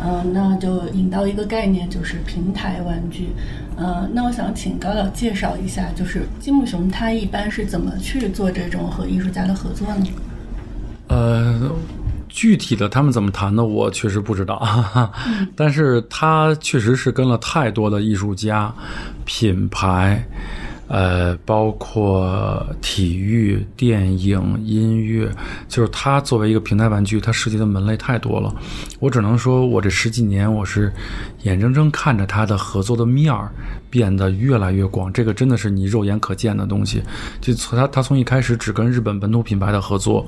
[0.00, 3.28] 呃，那就引到一个概念，就是平台玩具。
[3.76, 10.06] 呃，那我想请高导介绍一下，就是积木熊它一般是怎么去做这种和艺术家的合作呢？
[11.06, 11.70] 呃，
[12.28, 14.60] 具体的他们怎么谈的，我确实不知道，
[15.54, 18.74] 但是他确实是跟了太多的艺术家、
[19.24, 20.24] 品牌。
[20.92, 25.26] 呃，包括体育、电影、音乐，
[25.66, 28.54] 就是它作为一个平台玩具，它涉及的门类太多了。
[29.00, 30.92] 我只能说，我这十几年，我是
[31.44, 33.50] 眼睁睁看着它的合作的面儿
[33.88, 35.10] 变得越来越广。
[35.10, 37.02] 这个真的是你肉眼可见的东西。
[37.40, 40.26] 就从它，它从一开始只跟日本本土品牌的合作。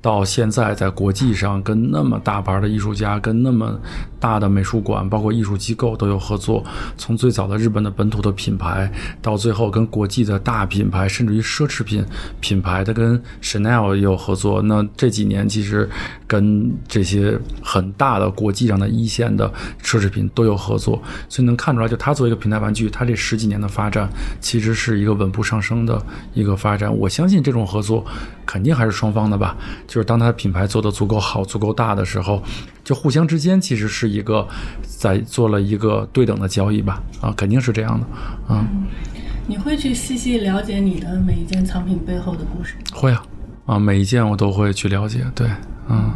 [0.00, 3.76] 到现在，在国际上跟那么大牌的艺术家、跟那么
[4.20, 6.64] 大的美术馆，包括艺术机构都有合作。
[6.96, 8.90] 从最早的日本的本土的品牌，
[9.20, 12.04] 到最后跟国际的大品牌，甚至于奢侈品
[12.38, 14.62] 品牌，它跟 Chanel 也有合作。
[14.62, 15.90] 那这几年其实
[16.24, 24.08] 跟这些很大的国际上的一线的奢侈品都有合作，所以能看出来，就它作为一个平台玩具，它这十几年的发展
[24.40, 26.00] 其实是一个稳步上升的
[26.32, 26.96] 一个发展。
[26.96, 28.06] 我相信这种合作
[28.46, 29.56] 肯定还是双方的吧。
[29.88, 32.40] 就是当他的品牌做得足够好、足够大的时候，
[32.84, 34.46] 就互相之间其实是一个
[34.86, 37.02] 在做了一个对等的交易吧？
[37.20, 38.06] 啊，肯定是这样的。
[38.50, 38.86] 嗯，
[39.50, 42.74] 你会去细细了解你的每一件藏品背后的故事？
[42.92, 43.24] 会啊，
[43.64, 45.24] 啊，每一件我都会去了解。
[45.34, 45.48] 对，
[45.88, 46.12] 嗯。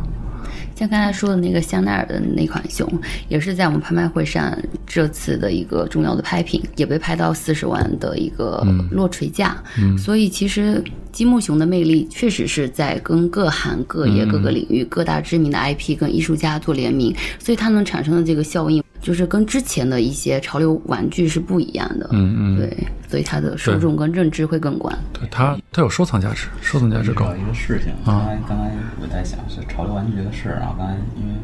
[0.74, 2.86] 像刚才说的那个香奈儿的那款熊，
[3.28, 4.54] 也是在我们拍卖会上
[4.86, 9.56] 这次的一个重要的拍品，也被拍到四十万的一个落锤价。
[9.78, 22.08] 嗯，所以其实积木熊的魅力确实是在跟各行各业各个领域各大知名的 IP 跟艺术家做联名，所以它能产生的这个效应就是跟之前的一些潮流玩具是不一样的。
[22.12, 24.96] 嗯嗯，对，所以它的受众跟认知会更广。
[25.12, 27.34] 对它它有收藏价值，收藏价值高。
[27.36, 31.34] 一个事情，刚才刚才我在想是潮流玩具这个事儿，然后刚才因为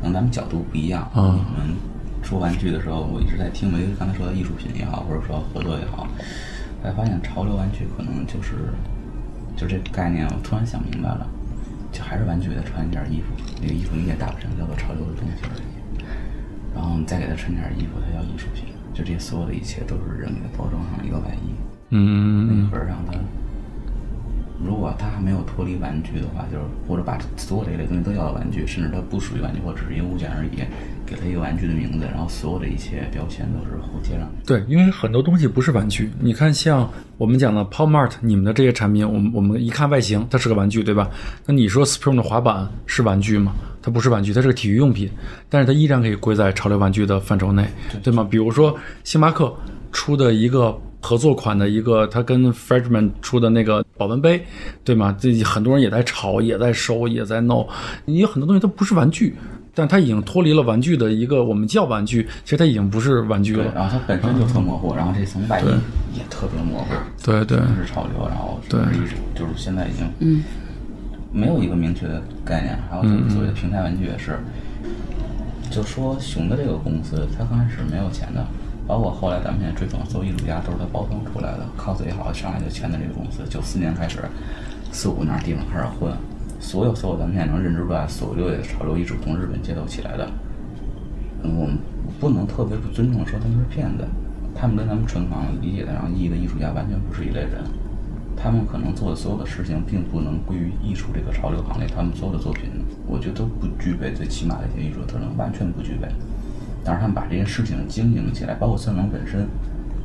[0.00, 1.76] 可能咱们角度不一样，嗯你们
[2.22, 6.06] 说玩具的时候，我一直在听梅刚才说的艺术品也好，或者说合作也好，
[6.82, 8.54] 才发现潮流玩具可能就是
[9.56, 11.26] 就这个概念，我突然想明白了，
[11.90, 15.62] 就还是玩具给它穿一件衣服，那个衣服你也搭不成叫做潮流的东西而已，
[16.74, 18.64] 然后你再给它穿件衣服，它叫艺术品，
[18.94, 21.50] 就这些所有的一切都是人给它包装上一个外衣。
[21.90, 23.12] 嗯嗯那会儿让他，
[24.90, 30.48] 如果他还没有脱离玩具的话，就是或者把所有这一类东西都叫做玩具，甚至它不属于玩具，或者只是一个物件而已，
[31.06, 34.44] 给它一个玩具的名字，然后所有的一切标签都是后接上去。
[34.44, 36.10] 对，因为很多东西不是玩具。
[36.18, 41.08] 你看，像我们讲的 Pop Mart，你们的这些产品，我们我们一看外形，它是个玩具，对吧？
[41.46, 43.54] 那你说 Supreme 的滑板是玩具吗？
[43.80, 45.08] 它不是玩具，它是个体育用品，
[45.48, 47.64] 但是它依然可以归在潮流玩具的范畴内，
[48.02, 48.26] 对吗？
[48.28, 49.54] 比如说星巴克
[49.92, 54.44] 出的一个合作款的一个，他跟 Freshman 出的那个保温杯，
[54.84, 55.16] 对吗？
[55.18, 57.66] 这很多人也在炒，也在收，也在弄。
[58.04, 59.34] 你有很多东西它不是玩具。
[59.72, 63.72] 但它已经脱离了玩具的一个，我们叫玩具，其实它已经不是玩具，了。
[63.72, 65.64] 然后它本身就特模糊，然后这层外衣
[66.12, 66.92] 也特别模糊。
[67.24, 68.80] 对对是潮流，然后对
[69.32, 70.42] 就是现在已经嗯
[71.32, 72.76] 没有一个明确的概念。
[72.90, 74.40] 还有就是所谓的平台玩具也是，
[75.70, 78.44] 就说熊的这个公司，它刚开始没有钱的，
[78.90, 81.64] 包括后来咱们现在追捧所有艺术家都是他包装出来的。
[81.78, 84.18] cos 也好，上来就签的这个公司，九四年开始，
[84.90, 86.12] 四五年地方开始混，
[86.58, 90.28] 所有所有咱们现在能认知出来所有的潮流艺术从日本街头起来的，
[91.44, 91.78] 嗯我们
[92.18, 94.04] 不能特别不尊重说他们是骗子，
[94.56, 97.62] 他们跟咱们传统理解的上意义的艺术家完全不是一类人。
[98.36, 101.86] 他们可能做的所有的事情，并不能归于艺术这个潮流行列。
[101.86, 102.64] 他们所有的作品，
[103.06, 106.08] 我觉得都不具备最起码的一些艺术特征，完全不具备。
[106.84, 109.46] 但是他们把这些事情经营起来，包括孙能本身，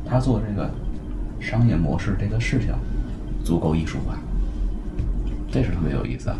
[0.04, 0.70] 他做这个
[1.40, 2.74] 商业模式这个事情
[3.44, 4.18] 足够艺术化，
[5.50, 6.36] 这是特别有意思的。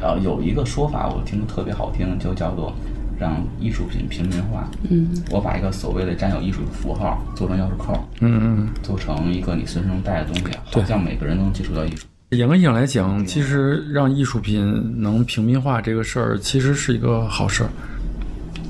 [0.00, 2.74] 呃，有一个说法我听着特别好听，就叫做
[3.18, 4.68] 让艺术品平民化。
[4.90, 8.68] 嗯，我把一个所谓的占有艺术的符号做成钥匙扣，嗯嗯。
[8.82, 12.06] 做成一个你随身能带的东西，好像每个人都能接触到艺术。
[12.30, 17.70] 严格意义上来讲，其实让艺术品能平民化这个事儿，其实是一个好事儿。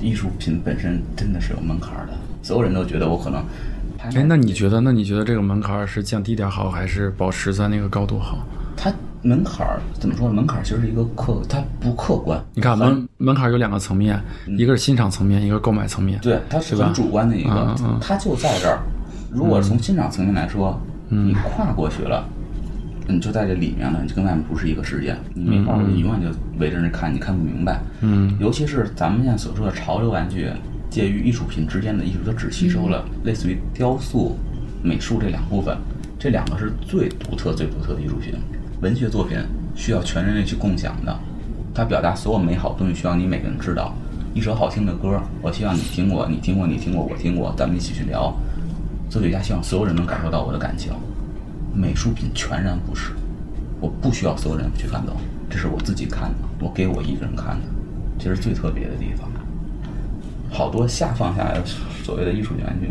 [0.03, 3.43] 艺术品本身真的是有门槛儿的，所有人都觉得我可能。
[4.13, 4.81] 哎，那你觉得？
[4.81, 8.39] 那你觉得这个门槛儿是降低点好，还是保持在那个高度好？
[8.75, 8.91] 它
[9.21, 10.33] 门槛儿怎么说呢？
[10.33, 12.43] 门槛儿其实是一个客，它不客观。
[12.53, 14.21] 你看门门槛儿有两个层面，
[14.57, 16.19] 一个是欣赏层面，一个是购买层面。
[16.19, 18.79] 对，它是吧很主观的一个嗯嗯，它就在这儿。
[19.31, 20.77] 如果从欣赏层面来说，
[21.07, 22.27] 嗯你跨过去了，
[23.07, 26.27] 你就在这里面了，你就跟外面不是一个世界，你没法，你永远就
[26.59, 27.81] 围着人看，你看不明白。
[28.01, 30.47] 嗯，尤其是咱们现在所说的潮流玩具，
[30.89, 34.37] 介于艺术品之间的艺术，它只吸收了类似于雕塑、
[34.81, 35.77] 美术这两部分，
[36.17, 38.33] 这两个是最独特、最独特的艺术品。
[38.81, 39.37] 文学作品
[39.75, 41.19] 需要全人类去共享的，
[41.73, 43.93] 它表达所有美好的东西需要你每个人知道。
[44.33, 48.33] 一首好听的歌，我希望你听过，你听过，你听过，我听过，咱们一起去聊。
[49.09, 50.91] 作曲家希望所有人能感受到我的感情。
[51.73, 53.13] 美术品全然不是，
[53.79, 55.13] 我不需要所有人去看到，
[55.49, 57.65] 这是我自己看的，我给我一个人看的，
[58.19, 59.29] 这是最特别的地方。
[60.51, 61.65] 好多下放下来的
[62.03, 62.87] 所谓的艺术品玩具，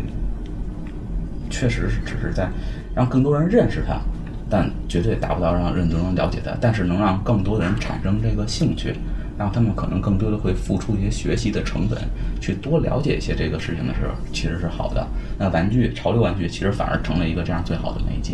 [1.49, 2.49] 确实是只是在
[2.93, 4.01] 让更多人认识它，
[4.49, 8.93] 但绝对达不到让更多人了解它，但是能让更多的人产生这个兴趣，
[9.37, 11.97] 让他们可能更多的会付出一些学习的成本，
[12.41, 15.07] 去多了解一些这个事情的时候，其实是好的。
[15.39, 18.33] 那玩具潮流玩具其实反而成了一个这样最好的媒介。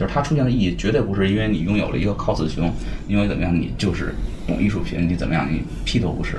[0.00, 2.72] 就是它出现的意义绝对不是因为你拥有了一个 cos 熊，
[3.06, 4.14] 因为怎么样你就是
[4.46, 6.38] 懂艺术品，你怎么样你屁都不是。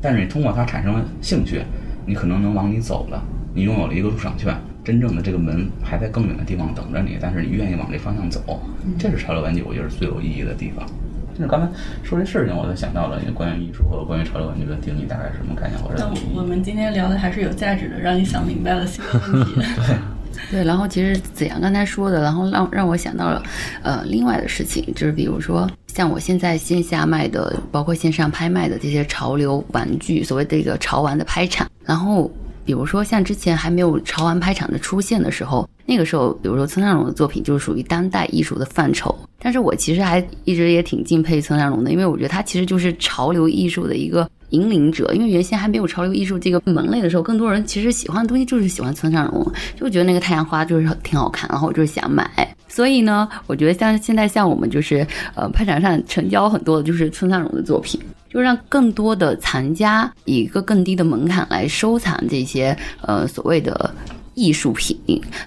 [0.00, 1.60] 但是你通过它产生了兴趣，
[2.06, 8.58] 你可能能往里走了，你拥有了一个入场券，真正的这个门还在更远的地方等着你，但是你愿意往这方向走，
[8.98, 10.86] 这是潮流玩具我觉得最有意义的地方。
[11.34, 11.68] 就是刚才
[12.02, 16.40] 说这事情，我就想到了关于艺术和关于潮流玩具的定义大概是什么概念或者那。
[16.40, 19.60] 我们今天聊的还是有价值的，让你想明白了新的问题。
[20.54, 23.42] 对，然后其实子阳刚才说的，然后让让我想到了，
[23.82, 32.30] 呃，另外的事情，就是比如说像我现在线下卖的，包括线上拍卖的这些潮流玩具，所谓的一个潮玩的拍场，然后
[32.64, 45.12] 比如说像之前还没有潮玩拍场的出现的时候，那个时候，比如说村上隆的作品就是属于当代艺术的范畴，但是我其实还一直也挺敬佩村上隆的，因为我觉得他其实就是潮流艺术的一个引领者。
[45.12, 52.24] 因为原先还没有潮流艺术这个门类的时候，更多人其实喜欢的东西就是喜欢村上隆，就觉得那个太阳花就是挺好看，然后我就是想买。
[52.68, 58.00] 所以呢，我觉得像现在像我们就是呃拍场上成交很多的就是村上隆的作品。
[58.30, 63.94] 就让更多的藏家以一个更低的门槛来收藏这些呃所谓的。
[64.34, 64.98] 艺术品，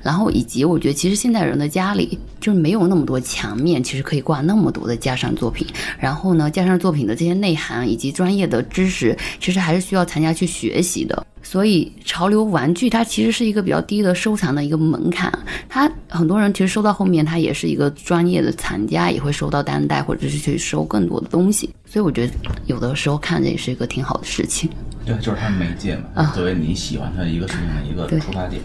[0.01, 5.67] 然后以及我觉得，其实现代人的家里就是没有那么多墙面，其实可以挂那么多的架上作品。
[5.99, 11.25] 然后呢，架上作品的这些内涵以及专业的知识，其实还是需要参加去学习的。
[11.49, 15.31] 所以，潮流玩具它其实是一个比较低的收藏的一个门槛。
[15.69, 21.69] 它很多人其实收到后面，它也是一个专业的藏家，也会收到单带或者是去收更多的东西。
[21.85, 22.33] 所以，我觉得
[22.65, 24.69] 有的时候看着也是一个挺好的事情。
[25.05, 28.61] 对，就是它媒介嘛，作为你喜欢它的一个事情的一个出发点。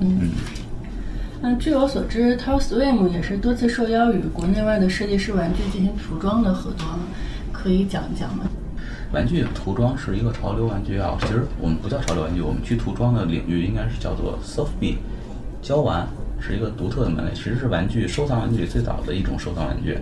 [0.00, 0.30] 嗯，
[1.42, 6.84] 嗯，据我所知 t o s w i m 也是多次受邀与国内外的设计师玩具进行涂装的合作，
[7.52, 8.46] 可以讲一讲吗？
[9.12, 14.98] 玩具涂装是一个潮流玩具啊，其实我们不叫潮流玩具，我们去涂装的领域应该是叫做 Soft B，
[15.62, 16.06] 胶玩
[16.40, 19.98] 是一个独特的门类，其实是玩具收藏玩具里最早的一种收藏玩具。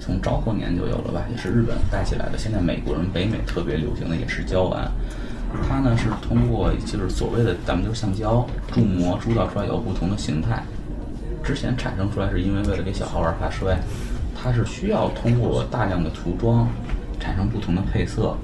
[0.00, 2.38] 从昭和年就有了吧，也是日本带起来的。
[2.38, 4.88] 现在美国人、北美特别流行的也是胶玩，
[5.68, 10.62] 它呢是通过就是所谓的咱们就是橡胶铸模铸造出来有不同的形态。
[11.42, 13.76] 之前产生出来是因为为了给小孩玩怕摔，
[14.40, 16.68] 它是需要通过大量的涂装
[17.18, 18.36] 产生不同的配色，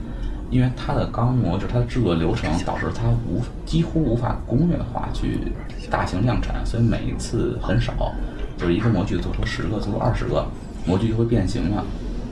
[0.50, 5.52] 因为它的钢模就是它的制作流程导致它无几乎无法工业化去
[5.90, 8.12] 大型量产，所以每一次很少，
[8.56, 10.46] 就是一个模具做出十个，做出二十个。
[10.86, 11.82] 模具就会变形了，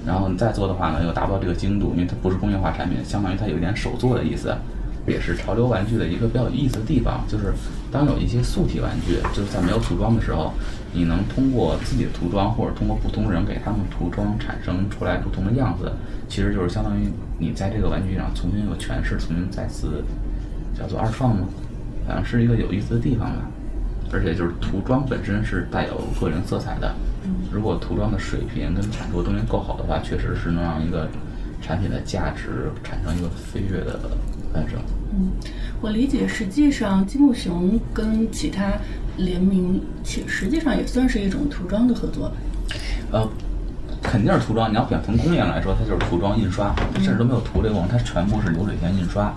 [0.07, 4.55] 然后你再做的话呢，又达不到这个精度，因为它不是工业化产品，相当于它有点手做的意思，
[5.07, 7.53] 也是潮流玩具的一个比较有意思的地方，就是
[7.91, 10.53] 当有一些素体玩具，就是在没有涂装的时候，
[10.93, 15.91] 你能通过自己的涂装，或者通过不同人给他们涂装，产生出来不同的样子，
[16.29, 20.05] 其实就是相当于你在这个玩具上重新有诠释，重新再次
[20.79, 21.49] 叫做二创吗？
[22.07, 23.43] 反正是一个有意思的地方吧。
[24.13, 26.95] 而且就是涂装本身是带有个人色彩的，
[27.51, 31.09] 如果涂装的水平跟产出东西够好的话，确实是能让一个
[31.63, 33.99] 产品的价值产生一个飞跃的
[34.53, 34.79] 攀升。
[35.13, 35.31] 嗯，
[35.81, 38.73] 我理解，实际上积木熊跟其他
[39.17, 42.37] 联名，其实际上也算是一种涂装的合作吧。
[43.11, 43.29] 呃，
[44.03, 44.71] 肯定是涂装。
[44.71, 49.35] 你要表从工业上来说，它就是涂装印刷，甚至都没有涂这个，它全部是流水线印刷。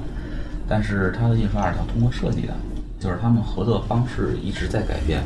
[0.68, 2.53] 但是它的印刷是要通过设计的。
[2.97, 5.22] 就是他们合作方式一直在改变。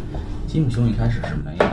[0.48, 1.66] 积木熊一开始是没有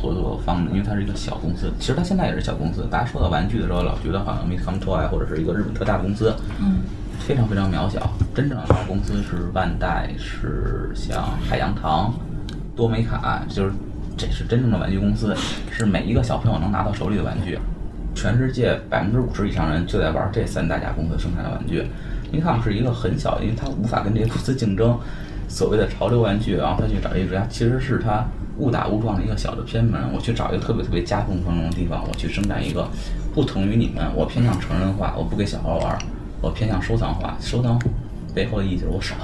[0.00, 1.70] 合作方的，因为它是一个小公司。
[1.80, 2.86] 其实它现在也是小公司。
[2.88, 6.78] 大家说到玩具的时候，老觉得好像 m i c o m Toy 或者是一个日本特大公司，嗯，
[7.26, 8.10] 非常非常渺小。
[8.34, 12.12] 真正的大公司是万代，是像海洋堂、
[12.74, 13.72] 多美卡，就是
[14.16, 15.34] 这是真正的玩具公司，
[15.70, 17.58] 是每一个小朋友能拿到手里的玩具。
[18.14, 21.86] 全世界百分之五十以上人就在玩这三大家公司生产的玩具。
[22.30, 24.98] 尼康是一个很小，因为它无法跟这些公司竞争。
[25.48, 28.24] 所谓的潮流玩具，然后他去找艺术家，其实是他
[28.56, 30.00] 误打误撞的一个小的偏门。
[30.14, 32.88] 我去找一个特别特别夹缝当中的地方，我去生产一个
[33.34, 34.10] 不同于你们。
[34.14, 35.98] 我偏向成人化，我不给小孩玩；
[36.42, 37.80] 我偏向收藏化，收藏
[38.34, 39.14] 背后的意义就是我少，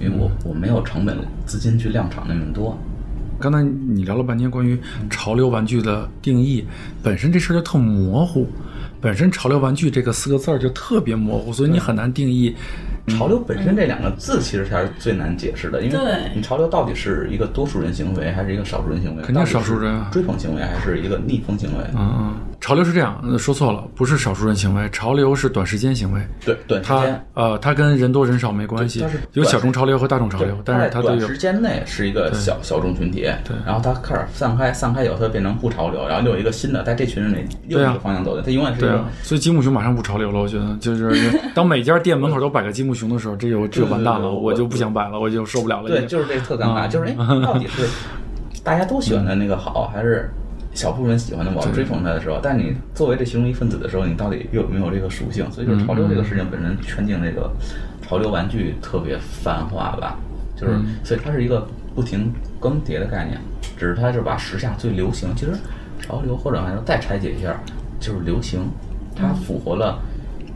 [0.00, 2.76] 因为我我没有成本资金去量产那么多。
[3.38, 4.80] 刚才你聊了半天关于
[5.10, 6.64] 潮流玩具的定义，
[7.02, 8.46] 本身这事儿就特模糊，
[9.02, 12.56] 本身潮流玩具这个四个字儿就特别模糊，所以你很难定义。
[13.08, 15.98] 潮流本身这两个字其实才是最难解释的，因为
[16.34, 19.22] 你潮流到底是一个多数人行为还是一个少数人行为？
[19.22, 21.84] 肯定少数人啊追捧行为还是一个逆风行为？
[21.94, 26.20] 嗯嗯，潮流是这样，说错了，不是少数人行为，潮流是短时间行为。
[26.44, 27.26] 对，短时间。
[27.34, 29.04] 呃，它跟人多人少没关系，
[29.34, 39.04] 有小众潮流和大众潮流，但是它短时间内是一个小小众群体，对，然后它开始散开，散开以后它变成不潮流，然后又有一个新的在这群人里又一个方向走的，它永远是对啊。
[39.22, 41.12] 所以积木熊马上不潮流了，我觉得就是
[41.54, 43.66] 当每家店门口都摆个积木熊的时候，这有。
[43.76, 45.88] 就完蛋了，我就不想摆了，我就受不了了。
[45.88, 47.86] 对，就是这特尴尬，就是哎，到底是
[48.64, 50.30] 大家都喜欢的那个好，还是
[50.76, 52.38] 小部分人喜欢的我要追捧它的时候？
[52.42, 55.50] 但你作为这其中一份子的时候，你到底有没有这个属性？
[55.50, 57.50] 所以就是潮流这个事情本身圈定这个
[58.02, 60.18] 潮流玩具特别泛化吧，
[60.54, 63.40] 就是所以它是一个不停更迭的概念，
[63.76, 65.52] 只是它就是把时下最流行，其实
[65.98, 67.58] 潮流或者还要再拆解一下，
[67.98, 68.60] 就是流行，
[69.16, 69.98] 它符合了。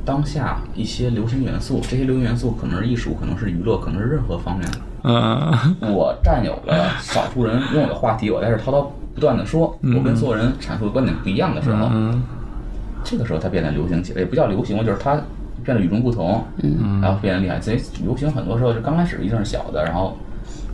[0.02, 4.78] 当下一些流行元素，这些流行元素可能是艺术，可能是娱乐，可能是任何方面的。
[5.02, 11.90] 嗯，我占有了少数人拥有的话题，我在这滔滔不断的说，我跟所有人阐述的观点不一样的时候，
[13.04, 15.20] 这个时候它变得流行起来，也不叫流行，就是它
[15.64, 17.60] 变得与众不同，嗯，然后变得厉害。
[17.60, 20.16] 所以流行很多时候就刚开始一定是小的，然后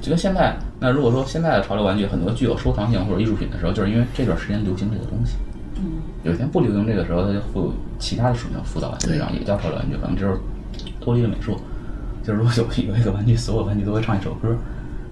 [0.01, 5.37] 就跟现在，那如果说现在的潮流玩具很多具有收藏性或者艺术品的时候，就是因为这段时间流行这个东西。
[6.23, 10.39] 有一天不流行这个时候，它就会有其他的属性附到玩具上，也叫潮流玩具，可能就是
[11.01, 11.57] 脱离了美术。
[12.25, 14.57] 就是如果有有一个玩具，所有玩具都会唱一首歌，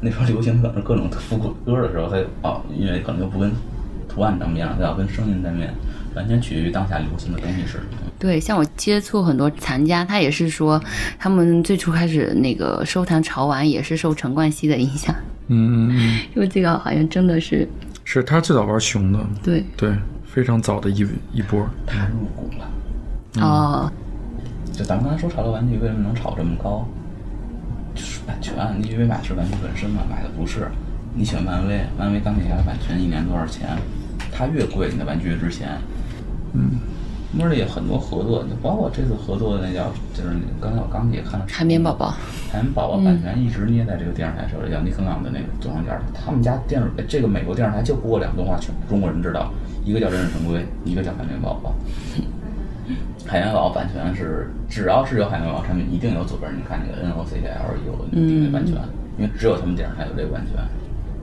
[0.05, 3.51] 那时候流行可能是各种复古歌的时候，它哦，因为可能就不跟
[4.09, 5.73] 图案沾边了，它要跟声音沾边。
[6.15, 7.85] 完全取决于当下流行的东西是什么。
[8.21, 10.81] 对，像我接触很多藏家，他也是说，
[11.19, 15.13] 他们最初开始那个收藏潮玩也是受陈冠希的影响，
[15.49, 15.91] 嗯，
[16.37, 17.69] 因为这个好像真的是
[18.05, 19.93] 是他最早玩熊的，对对，
[20.25, 21.69] 非常早的一一波。
[21.85, 23.45] 他入股了。
[23.45, 23.93] 哦，
[24.73, 26.87] 就咱们刚才说潮流玩具为什么能炒这么高？
[27.95, 30.03] 就是版权，你以为买的是玩具本身吗？
[30.11, 30.69] 买的不是。
[31.17, 33.69] 你喜欢漫威，漫威钢铁侠的版权一年多少钱？
[34.33, 35.69] 它越贵，你的玩具越值钱。
[36.55, 36.81] 嗯，
[37.31, 42.11] 那里有很多合作，就包括这次合作的那叫，就是刚才我刚也看了海绵宝宝，
[42.51, 46.01] 海绵宝宝版权一直捏在这个电视台手里，叫尼克朗的那个总上家。
[46.13, 49.53] 他们家电视这个美国电视台就播过两个动画，全中国人知道，
[49.85, 51.73] 一个叫《忍者神龟》，一个叫《海绵宝宝》。
[53.27, 58.77] 海绵宝宝版权是，只要是有海绵宝宝产品，一定有左边你看那个 N O C L 有的版权，
[59.19, 60.63] 因为只有他们电视台有这个版权。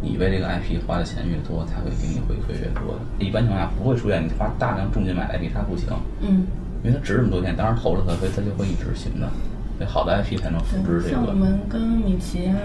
[0.03, 3.23] 你为这个 IP 花的钱越多，才会给你回馈越多的。
[3.23, 5.89] 一般情况下不会出现你花大量重金买 IP 它不行，
[6.21, 6.47] 嗯，
[6.83, 9.29] 因为它值这么多钱，当然投了它，所以它就会一直行的。
[9.77, 11.09] 所以好的 IP 才能复制这个。
[11.11, 12.57] 像我们跟米奇啊，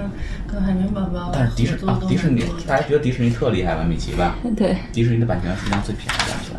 [0.47, 3.85] 跟海绵宝宝但是迪士啊迪士尼大家觉得迪士尼特厉害吧？
[3.85, 4.35] 米奇吧？
[4.57, 6.57] 对，迪士尼的版权实际上最便宜的版权，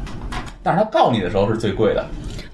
[0.62, 2.06] 但是他告你的时候是最贵的，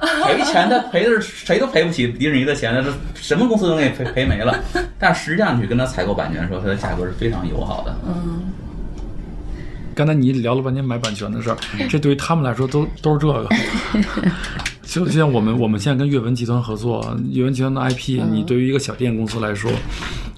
[0.25, 4.57] 赔钱他赔的是谁都赔不起迪士尼的钱，这什么公司都给你赔赔没了。
[4.99, 7.95] 但实际上你去跟他采购版权的时候，它的价格是非常友好的。
[8.07, 8.51] 嗯，
[9.95, 11.57] 刚才你聊了半天买版权的事儿，
[11.89, 13.47] 这对于他们来说都都是这个。
[14.83, 19.71] 就像我们我们现在跟阅文集团合作，阅文集团的 IP，你对于一个小电影公司来说，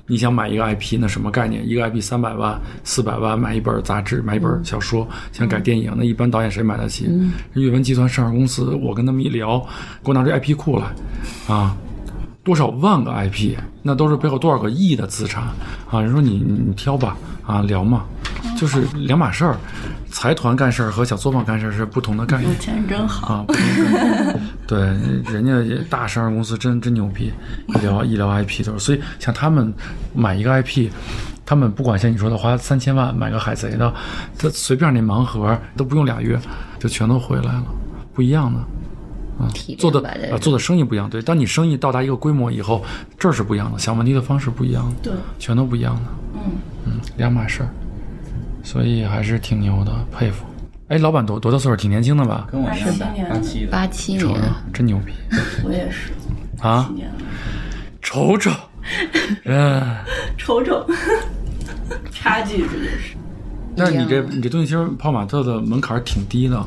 [0.08, 1.68] 你想买一个 IP，那什么概念？
[1.68, 7.10] 一个 IP 三百万、四百万买一本杂志，买一本小说，想改电影，那一般导演谁买得起？
[7.54, 9.60] 阅文集团上市公司，我跟他们一聊，
[10.04, 10.86] 给我拿这 IP 库来，
[11.48, 11.76] 啊，
[12.44, 15.44] 多少万个 IP，那都是背后多少个亿的资产
[15.90, 16.00] 啊！
[16.02, 18.06] 人说你你你挑吧，啊聊嘛，
[18.56, 19.58] 就是两码事儿。
[20.10, 23.34] 财团干事儿和小作坊干事儿是不同的概念有钱人真好。
[23.34, 23.46] 啊。
[24.66, 24.80] 对，
[25.32, 27.34] 人家大上市公司真真牛逼，
[27.68, 29.74] 医疗医疗 IP 都是，所以像他们
[30.14, 30.90] 买一个 IP。
[31.48, 33.94] 他们不管像你说的花三千万买个海贼的，
[34.36, 36.40] 他随便那盲盒都不用俩月
[36.80, 37.64] 就全都回来了，
[38.16, 38.60] 不一样的。
[39.38, 39.46] 啊
[39.78, 40.00] 做的
[40.34, 41.08] 啊，做的生意不一样。
[41.08, 42.84] 对，当你生意到达一个规模以后，
[43.20, 46.02] 这儿是不一样的，想问题的方式不一样的，对，全都不一样的。
[46.34, 46.42] 嗯，
[46.86, 47.70] 嗯，两码事儿，
[48.66, 50.44] 所以还是挺牛的，佩服。
[50.88, 51.76] 哎，老板多多大岁数？
[51.78, 52.48] 挺年轻的吧？
[52.52, 53.72] 跟我一样大，八七的。
[53.72, 54.44] 八七瞅瞅年，，
[54.74, 55.14] 真牛逼
[55.64, 56.12] 我也是。
[56.62, 56.96] 啊几！
[56.96, 57.16] 年了，
[58.02, 58.52] 瞅瞅，
[59.46, 59.84] 嗯，
[60.38, 60.86] 瞅瞅，
[62.12, 63.16] 差距这就是。
[63.76, 66.66] 但是你这你这东西其实泡玛特的门槛儿挺低的，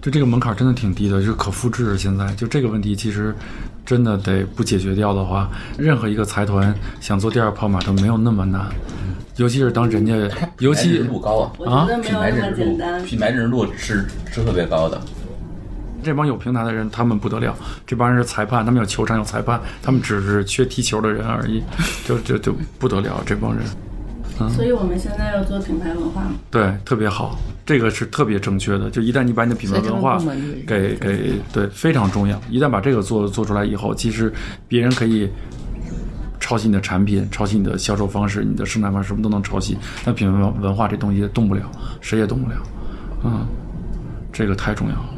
[0.00, 1.96] 就这个门槛儿真的挺低的，就是可复制。
[1.96, 3.34] 现在就这个问题，其实
[3.84, 8.66] 真的得不解决掉的话，任何一个财团想做第二泡马特没有那么难，
[9.36, 10.14] 尤其是当人家，
[10.58, 11.00] 尤其
[11.66, 13.04] 啊，品有那么牌认知度，。
[13.04, 15.00] 品牌认知度是是特别高的。
[16.04, 17.54] 这帮有平台的人，他们不得了。
[17.86, 21.62] 这帮人是裁判，他们有球场有裁判，他们只是缺踢球的人而已，
[22.04, 23.22] 就就就不得了。
[23.24, 23.64] 这帮人，
[24.50, 26.32] 所以我们现在要做品牌文化嘛。
[26.50, 28.90] 对，特别好，这个是特别正确的。
[28.90, 30.18] 就一旦你把你的品牌文化
[30.66, 34.32] 给给对非常重要，一旦把这个做做出来以后，其实
[34.68, 35.28] 别人可以
[36.40, 39.76] 抄袭你的产品，抄袭你的销售方式、你的生产方式，什么都能抄袭。
[40.04, 41.62] 但品牌文文化这东西动不了，
[42.00, 42.56] 谁也动不了。
[43.24, 43.46] 嗯，
[44.32, 45.08] 这个太重要了。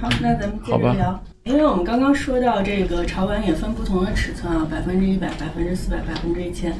[0.00, 1.20] 好，那咱们接好吧着聊。
[1.46, 6.74] 因为我们刚刚说到这个潮玩也分不同的尺寸啊，百分之一百、百分之四百、百分之一千。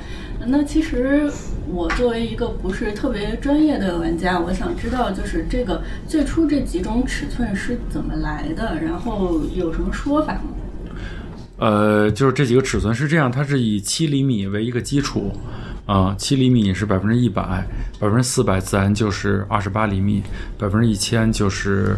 [0.44, 1.30] 那其实
[1.68, 10.42] 我作为一个不是特别专业的玩家，我想知道就是这个最初这几种尺寸是怎么来的，然后有什么说法吗？
[11.58, 15.30] 呃，就是这几个尺寸是这样，它是以七厘米为一个基础，
[15.86, 17.64] 啊、七厘米是百分之一百，
[18.00, 20.20] 百分之四百自然就是二十八厘米，
[20.58, 21.96] 百分之一千就是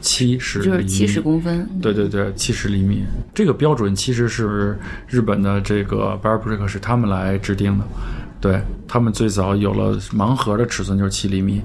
[0.00, 1.68] 七十就是七十公分。
[1.82, 7.84] 对对对，七十厘米这个标准其实是日本的这个 b a r b r i c 是他们来制定的，
[8.40, 8.58] 对
[8.88, 11.60] 他们最早有了盲盒的尺寸就是七厘米，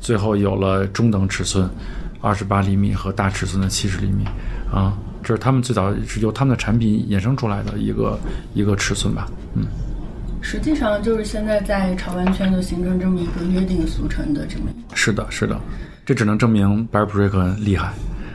[0.00, 1.68] 最后有了中等尺寸
[2.20, 4.24] 二十八厘米和大尺寸的七十厘米
[4.72, 8.16] 啊，这是他们最早是由他们的产品衍生出来的一个
[8.54, 9.66] 一个尺寸吧，嗯。
[10.40, 14.96] 实际上就是现在在潮玩圈就形成这么一个约定俗成的这么一个。
[14.96, 15.58] 是的，是的，
[16.06, 17.92] 这只能证明 b a r b r i c 厉害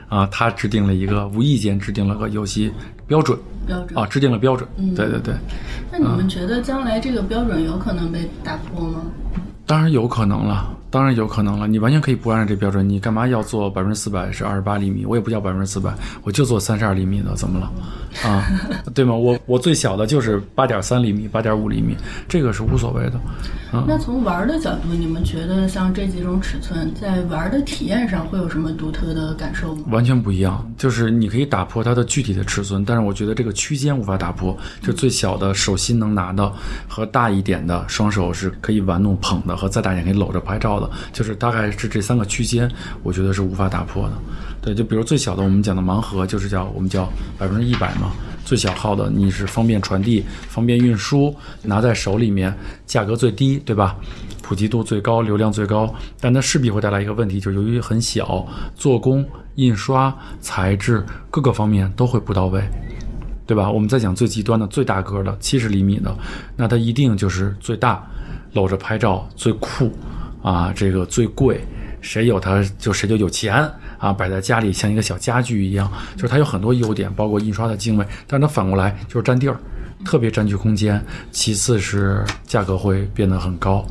[0.10, 0.28] 啊！
[0.32, 2.72] 他制定了一个无意间制定了个游戏
[3.08, 4.68] 标准标准啊，制定了标准。
[4.96, 5.34] 对对对，
[5.92, 9.02] 那你们觉得将来这个标准有可能被打破吗？
[9.66, 11.68] 当然有可能了，当然有可能了。
[11.68, 15.04] 你完全可以不按照这标准，你干嘛要做百分之四百是二十八厘米？
[15.08, 15.92] 我也不要百分之四百，
[16.22, 17.72] 我就做三十二厘米的，怎么了？
[18.30, 18.46] 啊，
[18.94, 19.16] 对吗？
[19.16, 21.98] 我我最小的就是八点三厘米、八点五厘米，
[22.30, 23.14] 这个是无所谓的。
[23.72, 29.86] 啊，那从玩的角度，你们觉得像这几种尺寸在玩的体验上会有什么独特的感受吗？
[29.88, 34.56] 完全不一样，就是你可以打破它的具体的尺寸，但是我觉得这个区间无法打破。
[34.80, 36.54] 就最小的手心能拿的
[36.88, 42.70] 和大一点的双手是可以玩弄捧的，和再大一点可以搂着拍照的，就是大概是这三个区间，
[43.04, 44.14] 我觉得是无法打破的。
[44.62, 48.12] 对，就比如最小的我们讲的盲盒，就是叫我们叫百分之一百嘛。
[48.46, 52.54] 最小号的你是方便传递、方便运输，拿在手里面，
[52.86, 53.96] 价格最低，对吧？
[54.42, 59.26] 普及度最高，流量最高，但它势必会带来一个问题，就是由于很小，做工、
[59.56, 62.62] 印刷、材质各个方面都会不到位，
[63.48, 63.72] 对吧？
[63.72, 66.14] 我们在讲最极端的、最大个的七十厘米的，
[66.58, 68.06] 那它一定就是最大，
[68.52, 69.90] 搂着拍照最酷
[70.44, 71.66] 啊，这个最贵，
[72.02, 73.68] 谁有它就谁就有钱。
[73.98, 79.58] 啊，摆在家里像一个小家具一样，就是它有很多优点，包括印刷的精美，但是它反过来就是占地儿，
[80.04, 81.02] 特别占据空间。
[81.32, 83.86] 其次是价格会变得很高，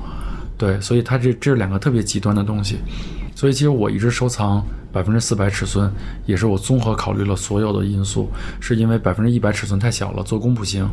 [0.59, 2.76] 对，所以它这这是两个特别极端的东西。
[3.34, 5.90] 所以其实我一直收藏百分之四百尺寸，
[6.26, 8.30] 也是我综合考虑了所有的因素，
[8.61, 10.84] 是因为百分之一百尺寸太小了，做工不行；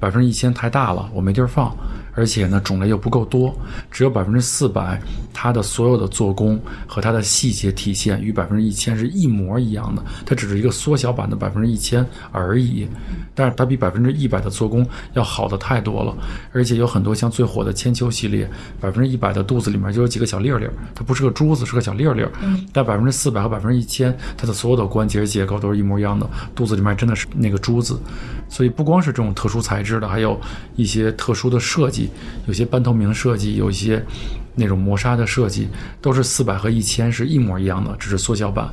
[0.00, 1.76] 百分之一千太大了，我没地儿放。
[2.14, 3.54] 而且呢，种类又不够多，
[3.90, 5.00] 只有百分之四百，
[5.32, 12.86] 它的所有的做工和它的细节体现与百分之一千是一模一样的，它只是一个缩小版的百分之一千而已。
[13.34, 16.16] 但是它比百分之一百的做工要好的太多了，
[16.52, 18.48] 而且有很多像最火的千秋系列，
[18.80, 22.30] 百分之一百的肚子里面就有几个小粒粒儿，它不是个珠子，是个小粒粒儿。
[22.72, 27.98] 但百分之四百和百分之一千，它的所有的关节结构都是一模一样的，肚子里面真的是那个珠子。
[28.48, 30.40] 所以不光是这种特殊材质的，还有
[30.76, 32.03] 一些特殊的设计。
[32.46, 34.04] 有些半透明设计，有一些
[34.54, 35.68] 那种磨砂的设计，
[36.00, 38.68] 都是四百和一千是一模一样的，只是缩小版。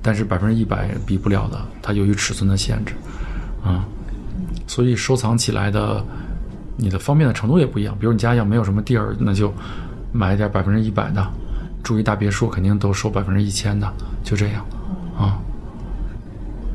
[0.00, 2.94] 但是百分之一百比不了的，它由于尺寸的限制，
[3.64, 3.84] 啊，
[4.66, 6.02] 所以收藏起来的
[6.76, 7.96] 你的方便的程度也不一样。
[7.98, 9.52] 比如你家要没有什么地儿，那就
[10.12, 11.26] 买一点百分之一百的，
[11.82, 14.64] 住一大别墅肯定都收百分之一千的，就这样，
[15.18, 15.36] 啊。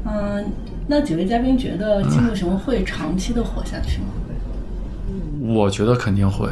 [0.06, 0.46] 嗯，
[0.86, 4.08] 那几位嘉宾觉得金木熊会长期的活下去吗？
[5.46, 6.48] 我觉得肯定会，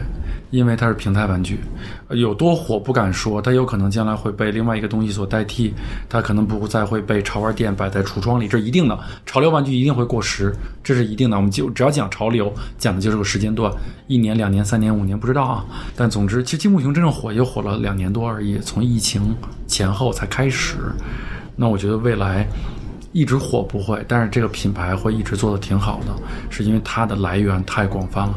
[0.49, 1.61] 因为它是平台玩具，
[2.09, 5.73] 有多火不敢说，它有可能将来会被另外一个东西所代替，
[6.09, 8.99] 它可能不再会被潮玩店摆在橱窗里，这一定的。
[9.25, 11.37] 潮流玩具一定会过时，这是一定的。
[11.37, 13.71] 我们就只要讲潮流，讲的就是个时间段，
[14.07, 15.63] 一年、两年、三年、五年，不知道啊。
[15.95, 19.33] 但总之，其实积木熊真正火也火了两年多而已，从疫情
[19.67, 20.75] 前后才开始。
[21.55, 22.45] 那我觉得未来
[23.13, 26.13] 一直火不会，但是这个品牌会一直做的挺好的，
[26.49, 28.35] 是因为它的来源太广泛了。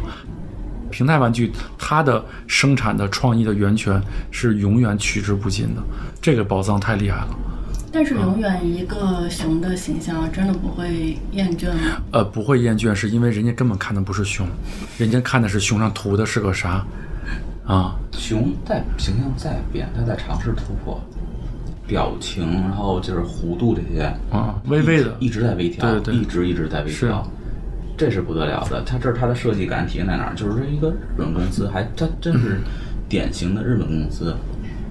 [0.94, 5.82] 平台玩具，它的生产的创意的源泉是永远取之不尽的，
[6.22, 7.36] 这个宝藏太厉害了。
[7.92, 12.00] 但是，永远一个熊的形象真的不会厌倦吗？
[12.12, 14.46] 呃，不会厌倦，是因为人家根本看的不是熊，
[14.96, 16.86] 人家看的是熊上涂的是个啥
[17.66, 17.96] 啊？
[18.12, 21.00] 熊在形象在变，它在尝试突破，
[21.88, 27.28] 表情，然后就是弧度这些啊，微微的一直在微调，对对，一直一直在微调。
[27.96, 30.34] 这是不得了的，它这是它的设计感体现在哪儿？
[30.34, 32.60] 就是说一个日本公司，还它真是
[33.08, 34.34] 典型的日本公司。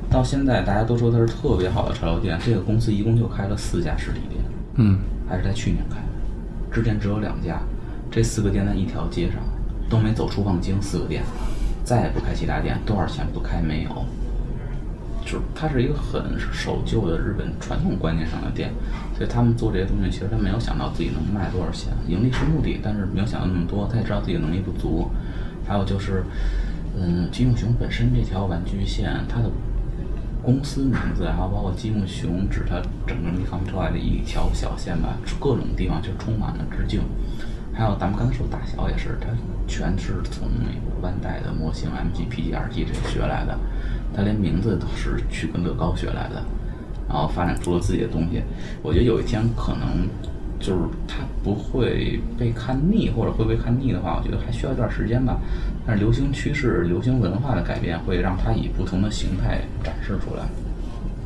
[0.09, 4.41] 到现在大家都说它是特别好的潮流店，这个公司一共就开了四家实体店，
[4.75, 7.59] 嗯，还是在去年开的，之前只有两家。
[8.11, 9.41] 这四个店在一条街上，
[9.89, 11.23] 都没走出望京，四个店，
[11.83, 14.05] 再也不开其他店，多少钱不开没有。
[15.25, 18.71] 就是它是一个很守旧的日本传统观念上的店，
[19.17, 25.09] 所以他们做这些东西，其实他没有想到自己能卖多少钱，盈利是目的，但是没有想到那么多，他也知道自己能力不足。
[25.65, 26.23] 还有就是，
[26.99, 29.49] 嗯，积木熊本身这条玩具线，它的
[30.43, 37.01] 公司名字，然后包括积木熊指它整个地方出来的一条小线吧，各种地方就充满了致敬。
[37.73, 39.27] 还有咱们刚才说大小也是，它
[39.67, 43.57] 全是从那个万代的模型 MG、PG、RG 这学来的。
[44.15, 46.43] 他连名字都是去跟乐高学来的，
[47.09, 48.41] 然后发展出了自己的东西。
[48.81, 50.07] 我觉得有一天可能
[50.59, 55.37] 就是他不会被看腻，或者会被看腻的话，我觉得还需要一段时间吧。
[55.85, 60.43] 但是流行趋势、流行文化的改变会让它以不同的形态展示出来。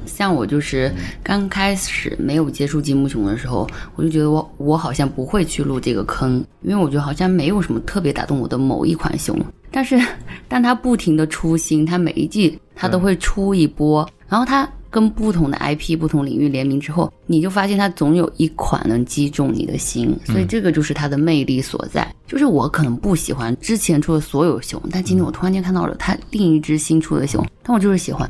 [0.08, 0.90] 像我就是
[1.22, 9.38] 刚开始没有接触积木熊的时候，我就觉得我我好像不会去入这个坑，因为我觉得好像没有什么特别打动我的某一款熊。
[9.72, 10.00] 但是，
[10.48, 14.68] 但它不停的出新，它每一季它都会出一波，然后它。
[14.90, 22.08] 跟不同的 IP、不同领域联名之后，你就发现它总有一款能击中你的心，所以这个就是它的魅力所在。
[22.26, 28.28] 就是我可能不喜欢之前出的所有熊，但今天我突然间看到了它另一只新出的熊，但我就是喜欢。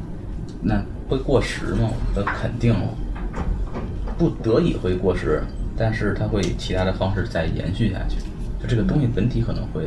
[0.60, 1.92] 那会过时吗？
[1.92, 2.76] 我觉得肯定
[4.18, 5.44] 不得已会过时，
[5.78, 8.18] 但是它会以其他的方式再延续下去。
[8.62, 9.84] 就这个东西本体可能会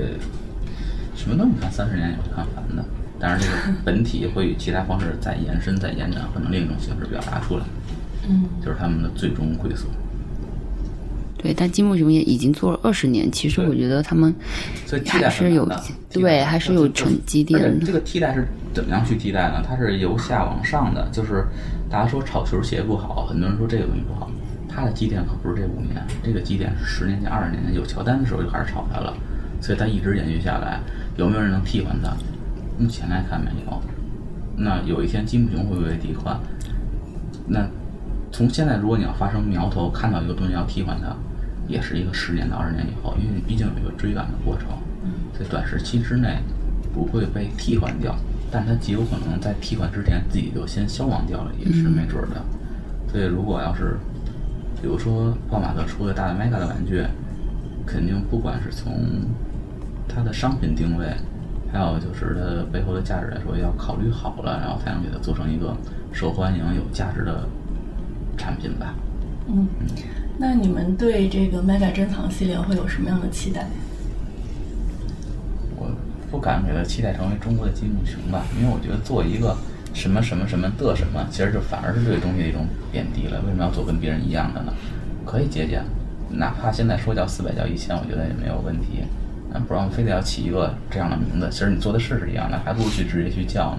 [1.21, 2.83] 什么东西看三十年也会看烦的，
[3.19, 7.65] 但是这个 本体会以其他方式再延伸、再延展，可能另一种形式表达出来。
[8.27, 9.87] 嗯，就是他们的最终归宿。
[11.37, 14.35] 对，但金木熊也已经做了二十年，其实我觉得他们
[14.87, 15.69] 所以替代还是有
[16.11, 17.85] 对，还是有成积淀的。
[17.85, 19.63] 这个替代是怎么样去替代呢？
[19.67, 21.47] 它是由下往上的，就是
[21.89, 24.31] 大家说炒球鞋不好，很多人说这个东西不好，
[24.69, 29.15] 它的基点可不是这五年，这个基点是十年前、二十年前有乔丹的时候就开始炒它了，
[29.63, 30.79] 所以它一直延续下来。
[31.21, 32.17] 有没有人能替换它？
[32.79, 33.83] 目前来看没有。
[34.57, 36.35] 那有一天金木熊会不会替换？
[37.47, 37.69] 那
[38.33, 41.15] 从现在如果你要发生苗头，看到一个东西要替换它，
[41.69, 44.69] 也是一个十年到二十年以后，因为你毕竟有一个追赶的过程，
[45.39, 46.39] 在短时期之内
[46.95, 48.17] 不会被替换掉，
[48.51, 52.43] 但它极有可能在替换之前自己就先消亡掉了，也是没准儿的。
[53.13, 53.99] 所以如果要是
[54.81, 57.05] 比如说泡玛特出的大的 mega 的玩具，
[57.85, 58.95] 肯定不管是从
[60.13, 61.07] 它的商品定位，
[61.73, 65.77] 还有就是它的背后的价值来说，要考虑好了，然后才能给它做成一个
[66.13, 67.49] 受欢迎、有价值的
[68.37, 68.95] 产品吧。
[69.47, 69.67] 嗯，
[70.39, 73.67] 那你们对这个 Mega 珍藏系列会有什么样的期待？
[75.77, 75.91] 我
[76.31, 79.57] 不敢给它期待成为中国的积木熊吧，因为我觉得做一个
[79.93, 83.41] 什么什么什么的什么，其实就反而是对东西的一种贬低了。
[83.41, 84.73] 为什么要做跟别人一样的呢？
[85.25, 85.83] 可以借鉴，
[86.29, 89.05] 哪怕现在说叫四百叫一千，我觉得也没有问题。
[89.53, 93.79] 那不然非得要起一个这样的名字，其实你做的事是一样的，还不如去直接去叫呢。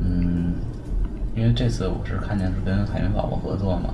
[0.00, 0.54] 嗯，
[1.34, 3.92] 因为这次我是看见是跟海绵宝宝合作嘛，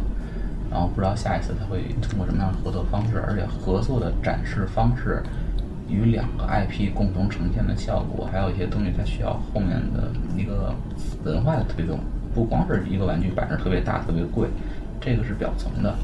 [0.71, 5.23] 然后不知道下一次他会通过什么样的合作方式，而且合作的展示方式
[5.89, 10.75] 与两个 IP 共同呈现的效果，还有一些东西它需要后面的一个
[11.25, 11.99] 文化的推动，
[12.35, 14.49] 不光是一个玩具摆着特别大、特别贵，
[15.01, 15.95] 这个是表层的。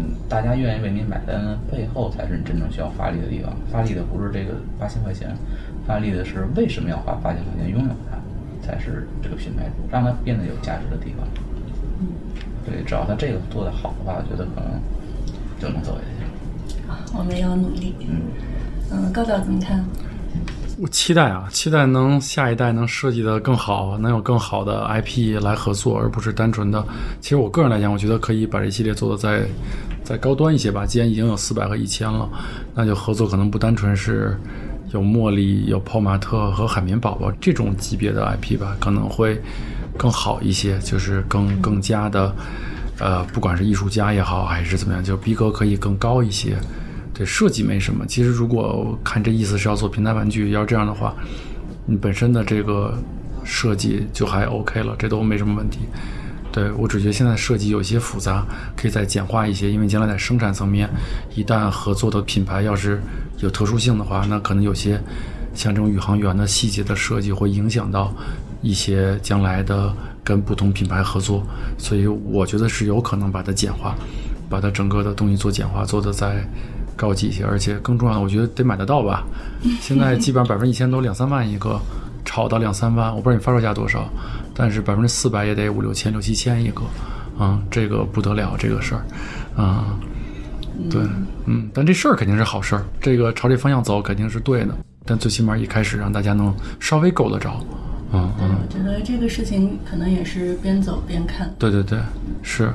[0.00, 3.52] 嗯，大家愿意为你买单的背后，才是你真正需要发力的地方。
[3.70, 5.36] 发力的不是这个八千块钱，
[5.86, 8.16] 发力的是为什么要花八千块钱拥有它，
[8.66, 11.28] 才是这个品牌让它变得有价值的地方。
[12.00, 12.06] 嗯，
[12.64, 14.80] 对，只要它这个做得好的话，我觉得可能
[15.60, 17.16] 就能走下去。
[17.16, 17.94] 我们也要努力。
[18.00, 18.22] 嗯，
[18.90, 19.84] 嗯，高导怎么看？
[20.80, 26.82] 我期待啊，期待能下一代能设计的更好，能有更好的 IP 来合作，而不是单纯的。
[27.20, 29.42] 其实我个人来讲，我觉得可以把这系列做的再
[30.02, 30.86] 再高端一些吧。
[30.86, 32.26] 既然已经有四百和一千了，
[32.74, 34.34] 那就合作可能不单纯是
[34.94, 39.38] 有茉莉、有泡玛特和海绵宝宝这种级别的 IP 吧，可能会
[39.98, 42.34] 更好一些，就是更更加的，
[42.98, 46.56] 呃，不管是艺术家也好，还是怎么样，就逼格可以更高一些。
[47.24, 51.14] 设计没什么，其实如果看这意思是要做平台玩具，要这样的话，
[51.86, 52.94] 你本身的这个
[53.44, 55.80] 设计就还 OK 了，这都没什么问题。
[56.52, 58.44] 对我只觉得现在设计有些复杂，
[58.76, 60.90] 可以再简化一些，因为将来在生产层面，
[61.36, 63.00] 一旦合作的品牌要是
[63.38, 65.00] 有特殊性的话，那可能有些
[65.54, 68.12] 像这种宇航员的细节的设计会影响到
[68.62, 69.94] 一些将来的
[70.24, 71.46] 跟不同品牌合作，
[71.78, 73.94] 所以我觉得是有可能把它简化，
[74.48, 76.44] 把它整个的东西做简化，做的再
[77.00, 79.24] 高级一些，而且更重要的，我觉得得买得到吧。
[79.80, 81.80] 现在基本上百分之一千都两三万一个，
[82.26, 84.06] 炒到两三万，我不知道你发售价多少，
[84.54, 86.82] 但是百分之四百也得五六千、六七千一个，
[87.42, 89.02] 啊、这个不得了，这个事儿，
[89.56, 89.98] 啊、
[90.90, 91.00] 对，
[91.46, 94.74] 嗯，但这事儿肯定是好事儿，这个朝这方向走肯定是对的，
[95.06, 97.64] 但最起码一开始让大家能稍微够得着，
[98.12, 101.50] 嗯嗯，我觉得这个事情可能也是边走边看。
[101.58, 101.98] 对对对，
[102.42, 102.70] 是。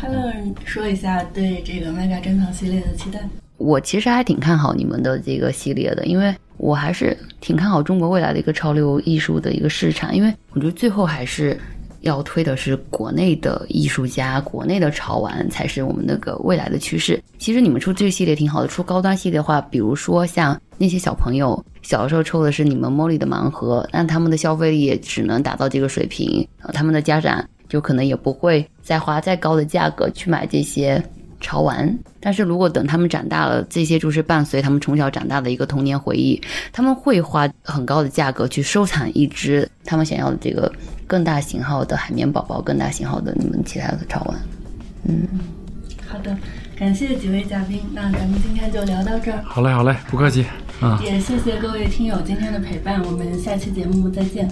[0.00, 0.32] Hello，
[0.64, 3.18] 说一下对这个麦加珍藏系列的期待。
[3.56, 11.58] 我其实还挺看好你们的这个系列的，因为我还是挺看好中国未来的一个潮流艺术的一个市场，因为我觉得最后还是
[12.02, 17.20] 要推的是国内的艺术家、国内的潮玩才是我们那个未来的趋势。
[17.36, 31.02] 其实你们出这个系列挺好的，出高端系列的话，比如说像那些小朋友小时候抽的是你们 Molly 的盲盒，但他们的消费力也只能达到这个水平，呃他们的家长就可能也不会再花再高的价格去买这些
[31.42, 31.98] 潮玩。
[32.18, 36.40] 但是如果等他们长大了，这些就是伴随他们从小长大的一个童年回忆，
[36.72, 40.72] 他们会花很高的价格去收藏一只他们想要的这个
[41.06, 44.38] 更大型号的海绵宝宝，更大型号的你们其他的潮玩。
[45.04, 45.28] 嗯，
[46.06, 46.34] 好的，
[46.78, 50.46] 感谢几位嘉宾，那咱们今天就聊到这儿，好嘞，好嘞，不客气，
[50.80, 50.98] 嗯。
[51.04, 54.48] 也谢谢各位听友今天的陪伴，我们下期节目再见。